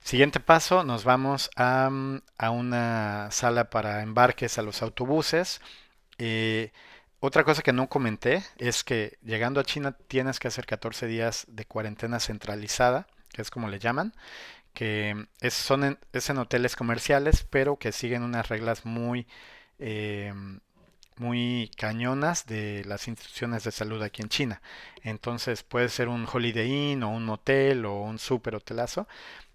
Siguiente 0.00 0.38
paso, 0.38 0.84
nos 0.84 1.04
vamos 1.04 1.50
a, 1.56 1.90
mm, 1.90 2.22
una 2.52 3.28
sala 3.32 3.70
para 3.70 4.02
embarques 4.02 4.58
a 4.58 4.62
los 4.62 4.82
autobuses. 4.82 5.60
Eh, 6.18 6.72
otra 7.20 7.44
cosa 7.44 7.62
que 7.62 7.72
no 7.72 7.88
comenté 7.88 8.44
es 8.58 8.84
que 8.84 9.18
llegando 9.22 9.60
a 9.60 9.64
China 9.64 9.96
tienes 10.08 10.38
que 10.38 10.48
hacer 10.48 10.66
14 10.66 11.06
días 11.06 11.46
de 11.48 11.64
cuarentena 11.64 12.20
centralizada, 12.20 13.08
que 13.32 13.42
es 13.42 13.50
como 13.50 13.68
le 13.68 13.78
llaman, 13.80 14.14
que 14.74 15.26
es, 15.40 15.54
son 15.54 15.84
en, 15.84 15.98
es 16.12 16.30
en 16.30 16.38
hoteles 16.38 16.76
comerciales, 16.76 17.44
pero 17.50 17.78
que 17.78 17.92
siguen 17.92 18.22
unas 18.22 18.48
reglas 18.48 18.84
muy 18.84 19.26
eh, 19.78 20.32
muy 21.18 21.70
cañonas 21.76 22.46
de 22.46 22.84
las 22.84 23.08
instituciones 23.08 23.64
de 23.64 23.72
salud 23.72 24.02
aquí 24.02 24.22
en 24.22 24.28
China. 24.28 24.62
Entonces 25.02 25.62
puede 25.62 25.88
ser 25.88 26.08
un 26.08 26.26
Holiday 26.30 26.92
Inn 26.92 27.02
o 27.02 27.10
un 27.10 27.28
hotel 27.28 27.86
o 27.86 28.00
un 28.02 28.18
super 28.18 28.54
hotelazo, 28.54 29.08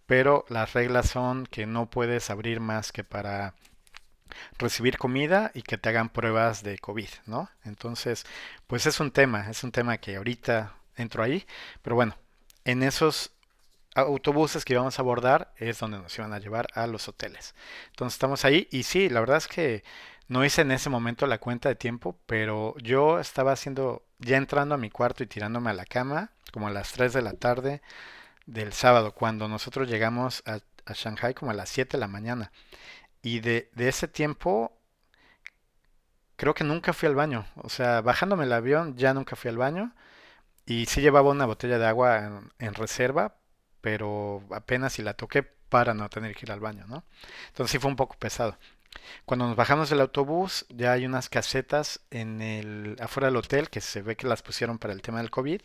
pero 0.06 0.46
las 0.50 0.74
reglas 0.74 1.10
son 1.10 1.46
que 1.46 1.66
no 1.66 1.90
puedes 1.90 2.30
abrir 2.30 2.60
más 2.60 2.92
que 2.92 3.04
para 3.04 3.56
recibir 4.58 4.98
comida 4.98 5.52
y 5.54 5.62
que 5.62 5.78
te 5.78 5.90
hagan 5.90 6.10
pruebas 6.10 6.64
de 6.64 6.78
COVID, 6.80 7.10
¿no? 7.26 7.50
Entonces, 7.64 8.26
pues 8.68 8.86
es 8.86 9.00
un 9.00 9.12
tema, 9.12 9.50
es 9.50 9.64
un 9.64 9.72
tema 9.72 9.98
que 9.98 10.16
ahorita 10.16 10.76
entro 10.96 11.24
ahí, 11.24 11.46
pero 11.82 11.96
bueno, 11.96 12.16
en 12.66 12.84
esos 12.84 13.32
autobuses 13.96 14.64
que 14.64 14.74
íbamos 14.74 14.98
a 14.98 15.02
abordar 15.02 15.54
es 15.58 15.80
donde 15.80 15.98
nos 15.98 16.18
iban 16.18 16.34
a 16.34 16.40
llevar 16.40 16.68
a 16.74 16.88
los 16.88 17.08
hoteles. 17.08 17.56
Entonces 17.90 18.16
estamos 18.16 18.46
ahí 18.46 18.68
y 18.72 18.84
sí, 18.84 19.10
la 19.10 19.20
verdad 19.20 19.38
es 19.38 19.48
que 19.48 19.84
no 20.32 20.46
hice 20.46 20.62
en 20.62 20.72
ese 20.72 20.90
momento 20.90 21.28
la 21.28 21.40
cuenta 21.40 21.68
de 21.68 21.76
tiempo, 21.76 22.18
pero 22.26 22.74
yo 22.78 23.20
estaba 23.20 23.52
haciendo, 23.52 24.06
ya 24.18 24.38
entrando 24.38 24.76
a 24.76 24.78
mi 24.78 24.90
cuarto 24.90 25.24
y 25.24 25.28
tirándome 25.28 25.72
a 25.72 25.74
la 25.74 25.84
cama, 25.84 26.32
como 26.54 26.68
a 26.68 26.72
las 26.72 26.94
3 26.94 27.12
de 27.12 27.22
la 27.22 27.34
tarde 27.34 27.82
del 28.46 28.72
sábado, 28.72 29.14
cuando 29.14 29.50
nosotros 29.50 29.90
llegamos 29.90 30.42
a, 30.46 30.62
Shanghai 30.94 31.34
como 31.34 31.52
a 31.52 31.54
las 31.54 31.68
7 31.68 31.98
de 31.98 32.00
la 32.00 32.08
mañana. 32.08 32.54
Y 33.22 33.42
de, 33.42 33.70
ese 33.76 34.08
tiempo, 34.08 34.72
creo 36.38 36.54
que 36.54 36.64
nunca 36.64 36.94
fui 36.94 37.10
al 37.10 37.16
baño. 37.16 37.46
O 37.56 37.68
sea, 37.68 38.00
bajándome 38.00 38.46
el 38.46 38.54
avión, 38.54 38.96
ya 38.96 39.14
nunca 39.14 39.36
fui 39.36 39.50
al 39.50 39.58
baño. 39.58 39.94
Y 40.66 40.86
sí 40.86 41.02
llevaba 41.02 41.32
una 41.32 41.46
botella 41.46 41.78
de 41.78 41.88
agua 41.88 42.20
en, 42.20 42.54
en 42.60 42.74
reserva, 42.74 43.36
pero 43.82 44.44
apenas 44.52 44.94
si 44.94 45.02
la 45.04 45.14
toqué 45.14 45.44
para 45.44 45.94
no 45.94 46.08
tener 46.10 46.36
que 46.36 46.46
ir 46.46 46.54
al 46.54 46.62
baño, 46.62 46.86
¿no? 46.88 47.04
Entonces 47.50 47.72
sí 47.72 47.80
fue 47.80 47.90
un 47.90 47.98
poco 47.98 48.16
pesado. 48.18 48.58
Cuando 49.26 49.48
nos 49.48 49.56
bajamos 49.56 49.90
del 49.90 50.02
autobús, 50.02 50.66
ya 50.70 50.94
hay 50.94 51.06
unas 51.06 51.30
casetas 51.30 52.02
en 52.12 52.42
el, 52.42 52.96
afuera 53.00 53.28
del 53.28 53.38
hotel 53.38 53.70
que 53.70 53.82
se 53.82 54.02
ve 54.02 54.16
que 54.16 54.28
las 54.28 54.42
pusieron 54.42 54.78
para 54.80 54.94
el 54.94 55.02
tema 55.02 55.20
del 55.20 55.30
COVID. 55.32 55.62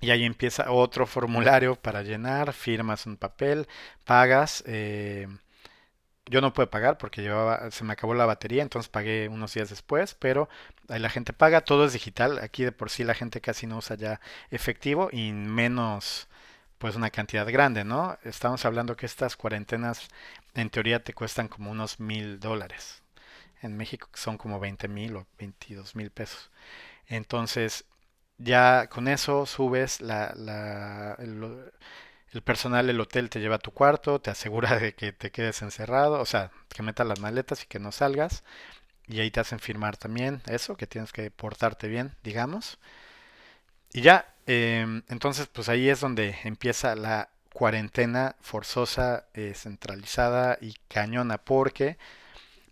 Y 0.00 0.10
ahí 0.10 0.24
empieza 0.24 0.70
otro 0.72 1.06
formulario 1.06 1.76
para 1.76 2.02
llenar, 2.02 2.52
firmas 2.54 3.06
un 3.06 3.16
papel, 3.16 3.68
pagas, 4.04 4.64
eh, 4.66 5.28
Yo 6.26 6.40
no 6.40 6.52
pude 6.54 6.66
pagar 6.68 6.96
porque 6.98 7.22
llevaba, 7.22 7.70
se 7.70 7.84
me 7.84 7.92
acabó 7.92 8.14
la 8.14 8.24
batería, 8.26 8.62
entonces 8.62 8.88
pagué 8.88 9.28
unos 9.28 9.52
días 9.54 9.68
después, 9.70 10.14
pero 10.14 10.48
ahí 10.88 11.00
la 11.00 11.10
gente 11.10 11.32
paga, 11.32 11.62
todo 11.62 11.84
es 11.86 11.92
digital. 11.92 12.38
Aquí 12.38 12.64
de 12.64 12.72
por 12.72 12.90
sí 12.90 13.04
la 13.04 13.14
gente 13.14 13.40
casi 13.40 13.66
no 13.66 13.78
usa 13.78 13.96
ya 13.96 14.20
efectivo 14.50 15.08
y 15.12 15.32
menos 15.32 16.28
pues 16.80 16.96
una 16.96 17.10
cantidad 17.10 17.46
grande, 17.52 17.84
¿no? 17.84 18.18
Estamos 18.24 18.64
hablando 18.64 18.96
que 18.96 19.06
estas 19.06 19.36
cuarentenas 19.36 20.08
en 20.54 20.70
teoría 20.70 21.04
te 21.04 21.12
cuestan 21.14 21.48
como 21.48 21.70
unos 21.70 22.00
mil 22.00 22.40
dólares. 22.40 23.02
En 23.62 23.76
México 23.76 24.08
son 24.14 24.38
como 24.38 24.60
20 24.60 24.88
mil 24.88 25.16
o 25.16 25.26
22 25.38 25.94
mil 25.96 26.10
pesos. 26.10 26.50
Entonces, 27.08 27.84
ya 28.38 28.88
con 28.88 29.08
eso 29.08 29.46
subes 29.46 30.00
la, 30.00 30.32
la, 30.36 31.16
el 32.32 32.42
personal 32.42 32.86
del 32.86 33.00
hotel 33.00 33.30
te 33.30 33.40
lleva 33.40 33.56
a 33.56 33.58
tu 33.58 33.72
cuarto, 33.72 34.20
te 34.20 34.30
asegura 34.30 34.78
de 34.78 34.94
que 34.94 35.12
te 35.12 35.30
quedes 35.32 35.62
encerrado, 35.62 36.20
o 36.20 36.26
sea, 36.26 36.50
que 36.68 36.82
metas 36.82 37.06
las 37.06 37.20
maletas 37.20 37.62
y 37.64 37.66
que 37.66 37.78
no 37.80 37.92
salgas. 37.92 38.44
Y 39.08 39.20
ahí 39.20 39.30
te 39.30 39.40
hacen 39.40 39.60
firmar 39.60 39.96
también 39.98 40.42
eso, 40.46 40.76
que 40.76 40.86
tienes 40.86 41.12
que 41.12 41.30
portarte 41.30 41.88
bien, 41.88 42.16
digamos. 42.24 42.78
Y 43.92 44.02
ya, 44.02 44.26
em, 44.50 45.02
entonces 45.08 45.48
pues 45.48 45.68
ahí 45.68 45.88
es 45.88 46.00
donde 46.00 46.36
empieza 46.44 46.94
la 46.96 47.30
cuarentena 47.52 48.36
forzosa, 48.40 49.26
eh, 49.34 49.54
centralizada 49.54 50.58
y 50.60 50.74
cañona, 50.88 51.38
porque 51.38 51.98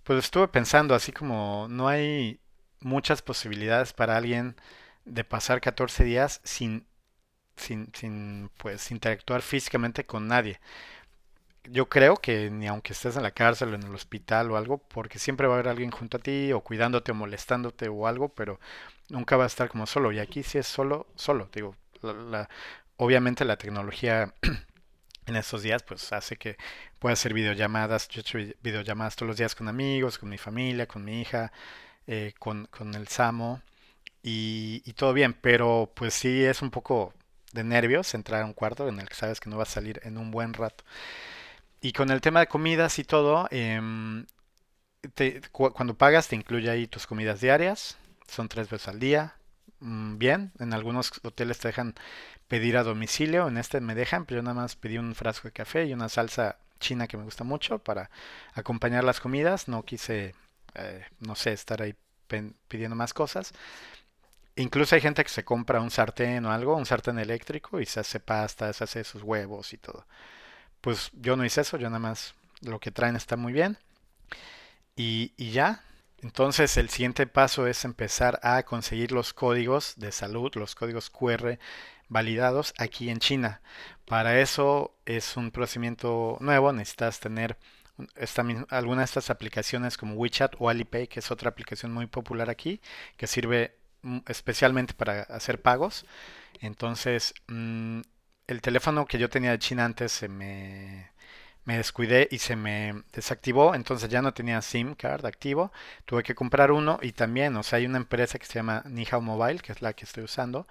pues 0.05 0.25
estuve 0.25 0.49
pensando 0.49 0.95
así 0.95 1.13
como 1.13 1.69
no 1.71 1.89
hay 1.89 2.41
muchas 2.81 3.23
posibilidades 3.23 3.93
para 3.93 4.17
alguien 4.17 4.57
de 5.05 5.25
pasar 5.25 5.61
14 5.61 6.05
días 6.05 6.41
sin 6.45 6.87
sin, 7.57 7.93
sin 7.95 8.51
pues 8.59 8.91
interactuar 8.91 9.43
físicamente 9.43 10.07
con 10.07 10.29
nadie. 10.29 10.61
Yo 11.71 11.89
creo 11.89 12.17
que 12.17 12.51
ni 12.51 12.67
aunque 12.67 12.93
estés 12.93 13.17
en 13.17 13.23
la 13.23 13.31
cárcel 13.31 13.73
o 13.73 13.75
en 13.75 13.83
el 13.83 13.95
hospital 13.95 14.51
o 14.51 14.57
algo, 14.57 14.79
porque 14.79 15.19
siempre 15.19 15.47
va 15.47 15.55
a 15.55 15.57
haber 15.59 15.69
alguien 15.69 15.91
junto 15.91 16.17
a 16.17 16.21
ti 16.21 16.53
o 16.53 16.61
cuidándote 16.61 17.13
o 17.13 17.15
molestándote 17.15 17.89
o 17.89 18.07
algo, 18.07 18.29
pero 18.31 18.61
nunca 19.09 19.37
va 19.37 19.45
a 19.45 19.49
estar 19.49 19.69
como 19.69 19.87
solo. 19.87 20.13
Y 20.13 20.19
aquí 20.19 20.43
sí 20.43 20.59
es 20.59 20.67
solo, 20.67 21.07
solo. 21.17 21.49
Digo, 21.53 21.77
la, 22.03 22.49
obviamente 22.97 23.45
la 23.45 23.57
tecnología 23.57 24.35
en 25.27 25.37
estos 25.37 25.63
días 25.63 25.83
pues 25.83 26.13
hace 26.13 26.37
que 26.37 26.57
pueda 26.99 27.15
hacer 27.15 27.35
videollamadas. 27.35 28.09
Yo 28.09 28.21
he 28.21 28.23
hecho 28.23 28.39
videollamadas 28.63 29.17
todos 29.17 29.29
los 29.29 29.37
días 29.39 29.55
con 29.55 29.69
amigos, 29.69 30.19
con 30.19 30.29
mi 30.29 30.39
familia, 30.39 30.87
con 30.87 31.05
mi 31.05 31.21
hija, 31.21 31.53
eh, 32.07 32.35
con, 32.39 32.67
con, 32.67 32.95
el 32.95 33.09
Samo 33.09 33.63
y, 34.23 34.83
y 34.85 34.93
todo 34.95 35.13
bien, 35.13 35.35
pero 35.35 35.91
pues 35.95 36.15
sí 36.15 36.45
es 36.45 36.63
un 36.63 36.71
poco 36.71 37.15
de 37.53 37.65
nervios 37.65 38.15
entrar 38.15 38.43
a 38.43 38.47
un 38.47 38.53
cuarto 38.55 38.89
en 38.89 39.01
el 39.01 39.09
que 39.09 39.15
sabes 39.15 39.41
que 39.41 39.51
no 39.51 39.57
vas 39.59 39.71
a 39.71 39.75
salir 39.75 40.01
en 40.05 40.19
un 40.19 40.31
buen 40.31 40.55
rato. 40.55 40.85
Y 41.81 41.93
con 41.93 42.11
el 42.11 42.21
tema 42.21 42.41
de 42.41 42.49
comidas 42.49 42.99
y 42.99 43.05
todo, 43.05 43.47
em, 43.51 44.27
cuando 45.53 45.95
pagas 45.97 46.29
te 46.29 46.37
incluye 46.37 46.71
ahí 46.71 46.87
tus 46.87 47.07
comidas 47.07 47.41
diarias, 47.41 47.99
son 48.27 48.49
tres 48.49 48.69
veces 48.69 48.89
al 48.89 48.99
día. 48.99 49.35
Mm, 49.81 50.19
bien, 50.19 50.53
en 50.59 50.73
algunos 50.75 51.13
hoteles 51.23 51.59
te 51.59 51.69
dejan 51.69 51.95
pedir 52.49 52.77
a 52.77 52.83
domicilio, 52.83 53.49
en 53.49 53.59
este 53.59 53.81
me 53.81 53.95
dejan, 53.95 54.27
pero 54.27 54.41
yo 54.41 54.43
nada 54.43 54.55
más 54.55 54.77
pedí 54.77 54.99
un 54.99 55.15
frasco 55.15 55.49
de 55.49 55.53
café 55.53 55.87
y 55.87 55.93
una 55.95 56.09
salsa 56.09 56.59
china 56.81 57.07
que 57.07 57.17
me 57.17 57.25
gusta 57.25 57.45
mucho 57.45 57.79
para 57.79 58.11
acompañar 58.55 59.05
las 59.05 59.21
comidas. 59.21 59.69
No 59.69 59.85
quise, 59.85 60.35
eh, 60.75 61.05
no 61.21 61.35
sé, 61.37 61.53
estar 61.53 61.83
ahí 61.83 61.95
pidiendo 62.69 62.97
más 62.97 63.15
cosas. 63.15 63.53
Incluso 64.57 64.95
hay 64.95 65.01
gente 65.01 65.23
que 65.23 65.31
se 65.31 65.45
compra 65.45 65.81
un 65.81 65.91
sartén 65.91 66.45
o 66.45 66.51
algo, 66.53 66.77
un 66.77 66.87
sartén 66.87 67.19
eléctrico 67.19 67.81
y 67.81 67.87
se 67.87 68.01
hace 68.01 68.19
pasta, 68.21 68.73
se 68.73 68.85
hace 68.85 69.05
sus 69.05 69.23
huevos 69.23 69.73
y 69.73 69.79
todo. 69.79 70.05
Pues 70.81 71.11
yo 71.15 71.37
no 71.37 71.45
hice 71.45 71.63
eso, 71.63 71.77
yo 71.77 71.89
nada 71.89 71.99
más 71.99 72.35
lo 72.63 72.81
que 72.81 72.91
traen 72.91 73.17
está 73.17 73.37
muy 73.37 73.53
bien. 73.53 73.79
Y, 74.97 75.33
ya. 75.53 75.83
Entonces 76.21 76.77
el 76.77 76.89
siguiente 76.91 77.27
paso 77.29 77.69
es 77.69 77.85
empezar 77.85 78.41
a 78.43 78.65
conseguir 78.65 79.13
los 79.13 79.33
códigos 79.33 79.95
de 79.97 80.11
salud, 80.11 80.51
los 80.57 80.75
códigos 80.75 81.11
QR 81.11 81.59
validados 82.09 82.75
aquí 82.79 83.11
en 83.11 83.21
China. 83.21 83.61
Para 84.05 84.41
eso 84.41 84.97
es 85.07 85.37
un 85.37 85.53
procedimiento 85.53 86.37
nuevo, 86.41 86.73
necesitas 86.73 87.21
tener 87.21 87.57
alguna 88.71 89.03
de 89.03 89.05
estas 89.05 89.31
aplicaciones 89.31 89.97
como 89.97 90.15
WeChat 90.15 90.55
o 90.59 90.69
Alipay, 90.69 91.07
que 91.07 91.21
es 91.21 91.31
otra 91.31 91.51
aplicación 91.51 91.93
muy 91.93 92.07
popular 92.07 92.51
aquí, 92.51 92.81
que 93.17 93.27
sirve 93.29 93.79
Mm, 94.03 94.19
especialmente 94.27 94.95
para 94.95 95.23
hacer 95.23 95.61
pagos. 95.61 96.07
Entonces, 96.61 97.35
mm, 97.49 98.01
el 98.49 98.61
teléfono 98.63 99.07
que 99.07 99.19
yo 99.19 99.29
tenía 99.29 99.53
de 99.53 99.59
China 99.61 99.85
antes 99.85 100.11
se 100.11 100.29
me, 100.29 101.11
me 101.65 101.77
descuidé 101.77 102.29
y 102.31 102.39
se 102.39 102.57
me 102.57 103.05
desactivó, 103.13 103.75
entonces 103.75 104.09
ya 104.09 104.23
no 104.23 104.33
tenía 104.35 104.63
SIM 104.63 104.95
card 104.95 105.27
activo. 105.27 105.71
Tuve 106.07 106.23
que 106.23 106.35
comprar 106.35 106.73
uno 106.73 106.99
y 107.03 107.13
también, 107.13 107.57
o 107.57 107.63
sea, 107.63 107.77
hay 107.79 107.87
una 107.87 107.99
empresa 107.99 108.39
que 108.39 108.47
se 108.47 108.55
llama 108.55 108.83
Nihao 108.87 109.21
Mobile, 109.21 109.61
que 109.61 109.73
es 109.73 109.83
la 109.83 109.93
que 109.93 110.05
estoy 110.07 110.25
usando. 110.25 110.67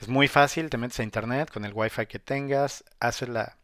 Es 0.00 0.08
muy 0.08 0.28
fácil, 0.28 0.70
te 0.70 0.78
metes 0.78 1.00
a 1.00 1.02
internet 1.02 1.50
con 1.52 1.64
el 1.64 1.72
wifi 1.74 2.06
que 2.06 2.20
tengas, 2.20 2.84
haces 3.00 3.28
la, 3.28 3.58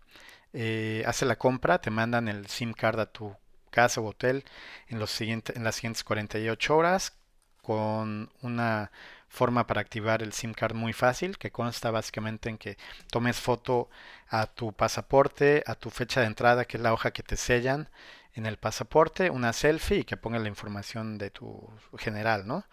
eh, 0.52 1.04
haces 1.06 1.28
la 1.28 1.36
compra, 1.36 1.80
te 1.80 1.90
mandan 1.90 2.28
el 2.28 2.48
SIM 2.48 2.72
card 2.74 2.98
a 3.00 3.06
tu 3.06 3.36
casa 3.70 4.00
o 4.00 4.06
hotel 4.08 4.44
en, 4.88 4.98
los 4.98 5.10
siguientes, 5.10 5.56
en 5.56 5.64
las 5.64 5.76
siguientes 5.76 6.04
48 6.04 6.76
horas 6.76 7.16
con 7.62 8.30
una 8.42 8.90
forma 9.34 9.66
para 9.66 9.80
activar 9.80 10.22
el 10.22 10.32
SIM 10.32 10.54
card 10.54 10.74
muy 10.74 10.92
fácil 10.92 11.36
que 11.38 11.50
consta 11.50 11.90
básicamente 11.90 12.48
en 12.48 12.56
que 12.56 12.78
tomes 13.10 13.40
foto 13.40 13.90
a 14.28 14.46
tu 14.46 14.72
pasaporte, 14.72 15.64
a 15.66 15.74
tu 15.74 15.90
fecha 15.90 16.20
de 16.20 16.26
entrada, 16.28 16.64
que 16.64 16.76
es 16.76 16.82
la 16.82 16.92
hoja 16.92 17.10
que 17.10 17.22
te 17.24 17.36
sellan 17.36 17.88
en 18.34 18.46
el 18.46 18.56
pasaporte, 18.56 19.30
una 19.30 19.52
selfie 19.52 19.98
y 19.98 20.04
que 20.04 20.16
ponga 20.16 20.38
la 20.38 20.48
información 20.48 21.18
de 21.18 21.30
tu 21.30 21.68
general, 21.98 22.46
¿no? 22.46 22.64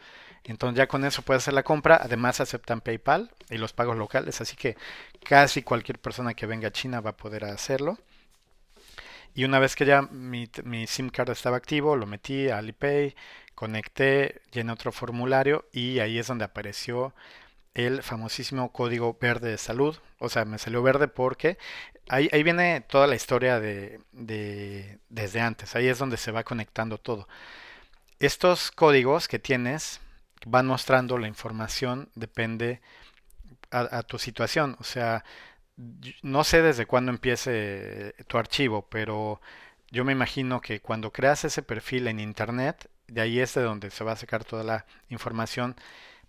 Entonces 0.43 0.77
ya 0.77 0.87
con 0.87 1.03
eso 1.05 1.21
puedes 1.21 1.43
hacer 1.43 1.53
la 1.53 1.63
compra. 1.63 1.99
Además 2.01 2.39
aceptan 2.39 2.81
PayPal 2.81 3.31
y 3.49 3.57
los 3.57 3.73
pagos 3.73 3.97
locales, 3.97 4.41
así 4.41 4.55
que 4.55 4.75
casi 5.23 5.63
cualquier 5.63 5.99
persona 5.99 6.33
que 6.33 6.45
venga 6.47 6.69
a 6.69 6.71
China 6.71 7.01
va 7.01 7.11
a 7.11 7.17
poder 7.17 7.45
hacerlo. 7.45 7.97
Y 9.33 9.45
una 9.45 9.59
vez 9.59 9.75
que 9.75 9.85
ya 9.85 10.01
mi, 10.01 10.49
mi 10.63 10.87
SIM 10.87 11.09
card 11.09 11.29
estaba 11.29 11.57
activo, 11.57 11.95
lo 11.95 12.05
metí 12.05 12.49
a 12.49 12.57
Alipay, 12.57 13.15
conecté, 13.55 14.41
llené 14.51 14.71
otro 14.71 14.91
formulario 14.91 15.65
y 15.71 15.99
ahí 15.99 16.19
es 16.19 16.27
donde 16.27 16.45
apareció 16.45 17.13
el 17.73 18.03
famosísimo 18.03 18.71
código 18.71 19.17
verde 19.19 19.51
de 19.51 19.57
salud. 19.57 19.97
O 20.19 20.29
sea, 20.29 20.45
me 20.45 20.57
salió 20.59 20.83
verde 20.83 21.07
porque 21.07 21.57
ahí, 22.09 22.29
ahí 22.33 22.43
viene 22.43 22.81
toda 22.81 23.07
la 23.07 23.15
historia 23.15 23.59
de, 23.59 23.99
de, 24.11 24.99
desde 25.09 25.41
antes. 25.41 25.75
Ahí 25.75 25.87
es 25.87 25.99
donde 25.99 26.17
se 26.17 26.31
va 26.31 26.43
conectando 26.43 26.97
todo. 26.97 27.27
Estos 28.19 28.71
códigos 28.71 29.27
que 29.27 29.39
tienes 29.39 29.99
van 30.45 30.67
mostrando 30.67 31.17
la 31.17 31.27
información, 31.27 32.09
depende 32.15 32.81
a, 33.71 33.99
a 33.99 34.03
tu 34.03 34.19
situación. 34.19 34.77
O 34.79 34.83
sea, 34.83 35.23
no 36.21 36.43
sé 36.43 36.61
desde 36.61 36.85
cuándo 36.85 37.11
empiece 37.11 38.13
tu 38.27 38.37
archivo, 38.37 38.87
pero 38.89 39.41
yo 39.91 40.05
me 40.05 40.13
imagino 40.13 40.61
que 40.61 40.81
cuando 40.81 41.11
creas 41.11 41.45
ese 41.45 41.63
perfil 41.63 42.07
en 42.07 42.19
internet, 42.19 42.89
de 43.11 43.21
ahí 43.21 43.39
es 43.39 43.53
de 43.53 43.61
donde 43.61 43.91
se 43.91 44.03
va 44.03 44.13
a 44.13 44.15
sacar 44.15 44.45
toda 44.45 44.63
la 44.63 44.85
información 45.09 45.75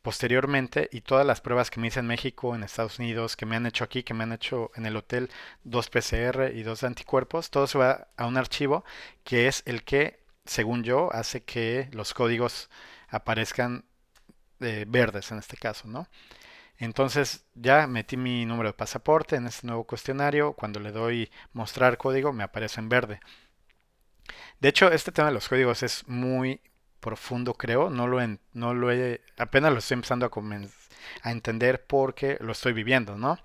posteriormente 0.02 0.88
y 0.92 1.02
todas 1.02 1.24
las 1.24 1.40
pruebas 1.40 1.70
que 1.70 1.78
me 1.78 1.86
hice 1.86 2.00
en 2.00 2.08
México, 2.08 2.56
en 2.56 2.64
Estados 2.64 2.98
Unidos, 2.98 3.36
que 3.36 3.46
me 3.46 3.54
han 3.54 3.66
hecho 3.66 3.84
aquí, 3.84 4.02
que 4.02 4.14
me 4.14 4.24
han 4.24 4.32
hecho 4.32 4.72
en 4.74 4.84
el 4.86 4.96
hotel, 4.96 5.30
dos 5.62 5.88
PCR 5.88 6.50
y 6.52 6.64
dos 6.64 6.82
anticuerpos, 6.82 7.50
todo 7.50 7.68
se 7.68 7.78
va 7.78 8.08
a 8.16 8.26
un 8.26 8.36
archivo 8.36 8.84
que 9.22 9.46
es 9.46 9.62
el 9.64 9.84
que, 9.84 10.18
según 10.44 10.82
yo, 10.82 11.12
hace 11.12 11.44
que 11.44 11.88
los 11.92 12.14
códigos 12.14 12.68
aparezcan 13.08 13.84
eh, 14.60 14.84
verdes 14.88 15.30
en 15.30 15.38
este 15.38 15.56
caso, 15.56 15.86
¿no? 15.86 16.08
Entonces 16.78 17.44
ya 17.54 17.86
metí 17.86 18.16
mi 18.16 18.44
número 18.44 18.70
de 18.70 18.74
pasaporte 18.74 19.36
en 19.36 19.46
este 19.46 19.68
nuevo 19.68 19.84
cuestionario, 19.84 20.54
cuando 20.54 20.80
le 20.80 20.90
doy 20.90 21.30
mostrar 21.52 21.96
código 21.96 22.32
me 22.32 22.42
aparece 22.42 22.80
en 22.80 22.88
verde. 22.88 23.20
De 24.58 24.68
hecho, 24.68 24.90
este 24.90 25.12
tema 25.12 25.28
de 25.28 25.34
los 25.34 25.48
códigos 25.48 25.82
es 25.82 26.06
muy 26.08 26.60
profundo, 27.02 27.54
creo. 27.54 27.90
No 27.90 28.06
lo, 28.06 28.18
no 28.54 28.74
lo 28.74 28.90
he, 28.90 29.20
apenas 29.36 29.72
lo 29.72 29.80
estoy 29.80 29.96
empezando 29.96 30.24
a, 30.24 30.30
a 31.22 31.32
entender 31.32 31.84
porque 31.84 32.38
lo 32.40 32.52
estoy 32.52 32.72
viviendo, 32.72 33.18
¿no? 33.18 33.38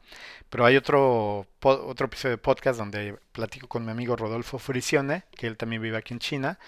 Pero 0.49 0.65
hay 0.65 0.77
otro, 0.77 1.47
otro 1.61 2.05
episodio 2.05 2.37
de 2.37 2.41
podcast 2.41 2.79
donde 2.79 3.17
platico 3.33 3.67
con 3.67 3.83
mi 3.83 3.91
amigo 3.91 4.15
Rodolfo 4.15 4.59
Frisione, 4.59 5.23
que 5.35 5.47
él 5.47 5.57
también 5.57 5.81
vive 5.81 5.97
aquí 5.97 6.13
en 6.13 6.19
China. 6.19 6.59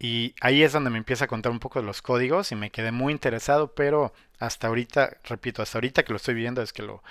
Y 0.00 0.34
ahí 0.40 0.62
es 0.64 0.72
donde 0.72 0.90
me 0.90 0.98
empieza 0.98 1.26
a 1.26 1.28
contar 1.28 1.52
un 1.52 1.60
poco 1.60 1.80
de 1.80 1.86
los 1.86 2.02
códigos 2.02 2.50
y 2.50 2.56
me 2.56 2.70
quedé 2.70 2.90
muy 2.90 3.12
interesado, 3.12 3.74
pero 3.74 4.12
hasta 4.40 4.66
ahorita, 4.66 5.18
repito, 5.24 5.62
hasta 5.62 5.78
ahorita 5.78 6.02
que 6.02 6.12
lo 6.12 6.16
estoy 6.16 6.34
viendo 6.34 6.62
es 6.62 6.72
que 6.72 6.82
lo, 6.82 7.04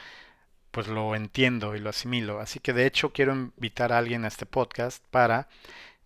pues 0.72 0.88
lo 0.88 1.16
entiendo 1.16 1.76
y 1.76 1.80
lo 1.80 1.90
asimilo. 1.90 2.40
Así 2.40 2.60
que 2.60 2.74
de 2.74 2.86
hecho 2.86 3.14
quiero 3.14 3.34
invitar 3.34 3.94
a 3.94 4.00
alguien 4.00 4.26
a 4.26 4.30
este 4.30 4.46
podcast 4.46 5.04
para 5.12 5.48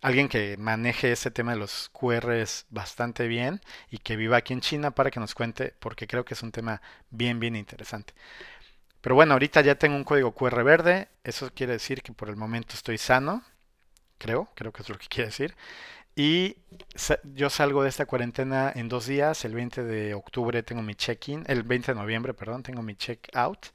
alguien 0.02 0.28
que 0.28 0.56
maneje 0.58 1.12
ese 1.12 1.30
tema 1.30 1.52
de 1.52 1.58
los 1.58 1.90
QRs 1.90 2.66
bastante 2.70 3.26
bien 3.28 3.60
y 3.90 3.98
que 3.98 4.16
viva 4.16 4.38
aquí 4.38 4.52
en 4.52 4.60
China 4.60 4.90
para 4.92 5.10
que 5.10 5.20
nos 5.20 5.34
cuente, 5.34 5.74
porque 5.80 6.06
creo 6.06 6.24
que 6.24 6.34
es 6.34 6.42
un 6.42 6.52
tema 6.52 6.82
bien, 7.10 7.40
bien 7.40 7.56
interesante. 7.56 8.14
Pero 9.00 9.14
bueno, 9.14 9.34
ahorita 9.34 9.60
ya 9.60 9.76
tengo 9.76 9.96
un 9.96 10.04
código 10.04 10.32
QR 10.34 10.62
verde, 10.64 11.08
eso 11.24 11.50
quiere 11.54 11.74
decir 11.74 12.02
que 12.02 12.12
por 12.12 12.28
el 12.28 12.36
momento 12.36 12.74
estoy 12.74 12.98
sano, 12.98 13.42
creo, 14.18 14.50
creo 14.54 14.72
que 14.72 14.82
es 14.82 14.88
lo 14.88 14.98
que 14.98 15.08
quiere 15.08 15.28
decir. 15.28 15.54
Y 16.16 16.56
yo 17.34 17.50
salgo 17.50 17.82
de 17.82 17.90
esta 17.90 18.06
cuarentena 18.06 18.72
en 18.74 18.88
dos 18.88 19.06
días. 19.06 19.44
El 19.44 19.54
20 19.54 19.84
de 19.84 20.14
octubre 20.14 20.62
tengo 20.62 20.82
mi 20.82 20.94
check-in. 20.94 21.44
El 21.46 21.62
20 21.62 21.92
de 21.92 22.00
noviembre, 22.00 22.32
perdón, 22.32 22.62
tengo 22.62 22.82
mi 22.82 22.96
check-out. 22.96 23.66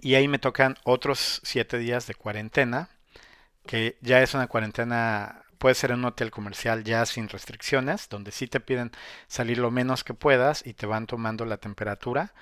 Y 0.00 0.14
ahí 0.14 0.26
me 0.26 0.38
tocan 0.38 0.76
otros 0.84 1.40
siete 1.44 1.78
días 1.78 2.06
de 2.06 2.14
cuarentena. 2.14 2.88
Que 3.66 3.96
ya 4.00 4.22
es 4.22 4.34
una 4.34 4.48
cuarentena, 4.48 5.44
puede 5.58 5.74
ser 5.74 5.92
en 5.92 6.00
un 6.00 6.06
hotel 6.06 6.30
comercial 6.30 6.84
ya 6.84 7.06
sin 7.06 7.28
restricciones, 7.28 8.08
donde 8.08 8.32
sí 8.32 8.48
te 8.48 8.60
piden 8.60 8.90
salir 9.28 9.58
lo 9.58 9.70
menos 9.70 10.04
que 10.04 10.14
puedas 10.14 10.66
y 10.66 10.74
te 10.74 10.86
van 10.86 11.06
tomando 11.06 11.44
la 11.44 11.58
temperatura 11.58 12.32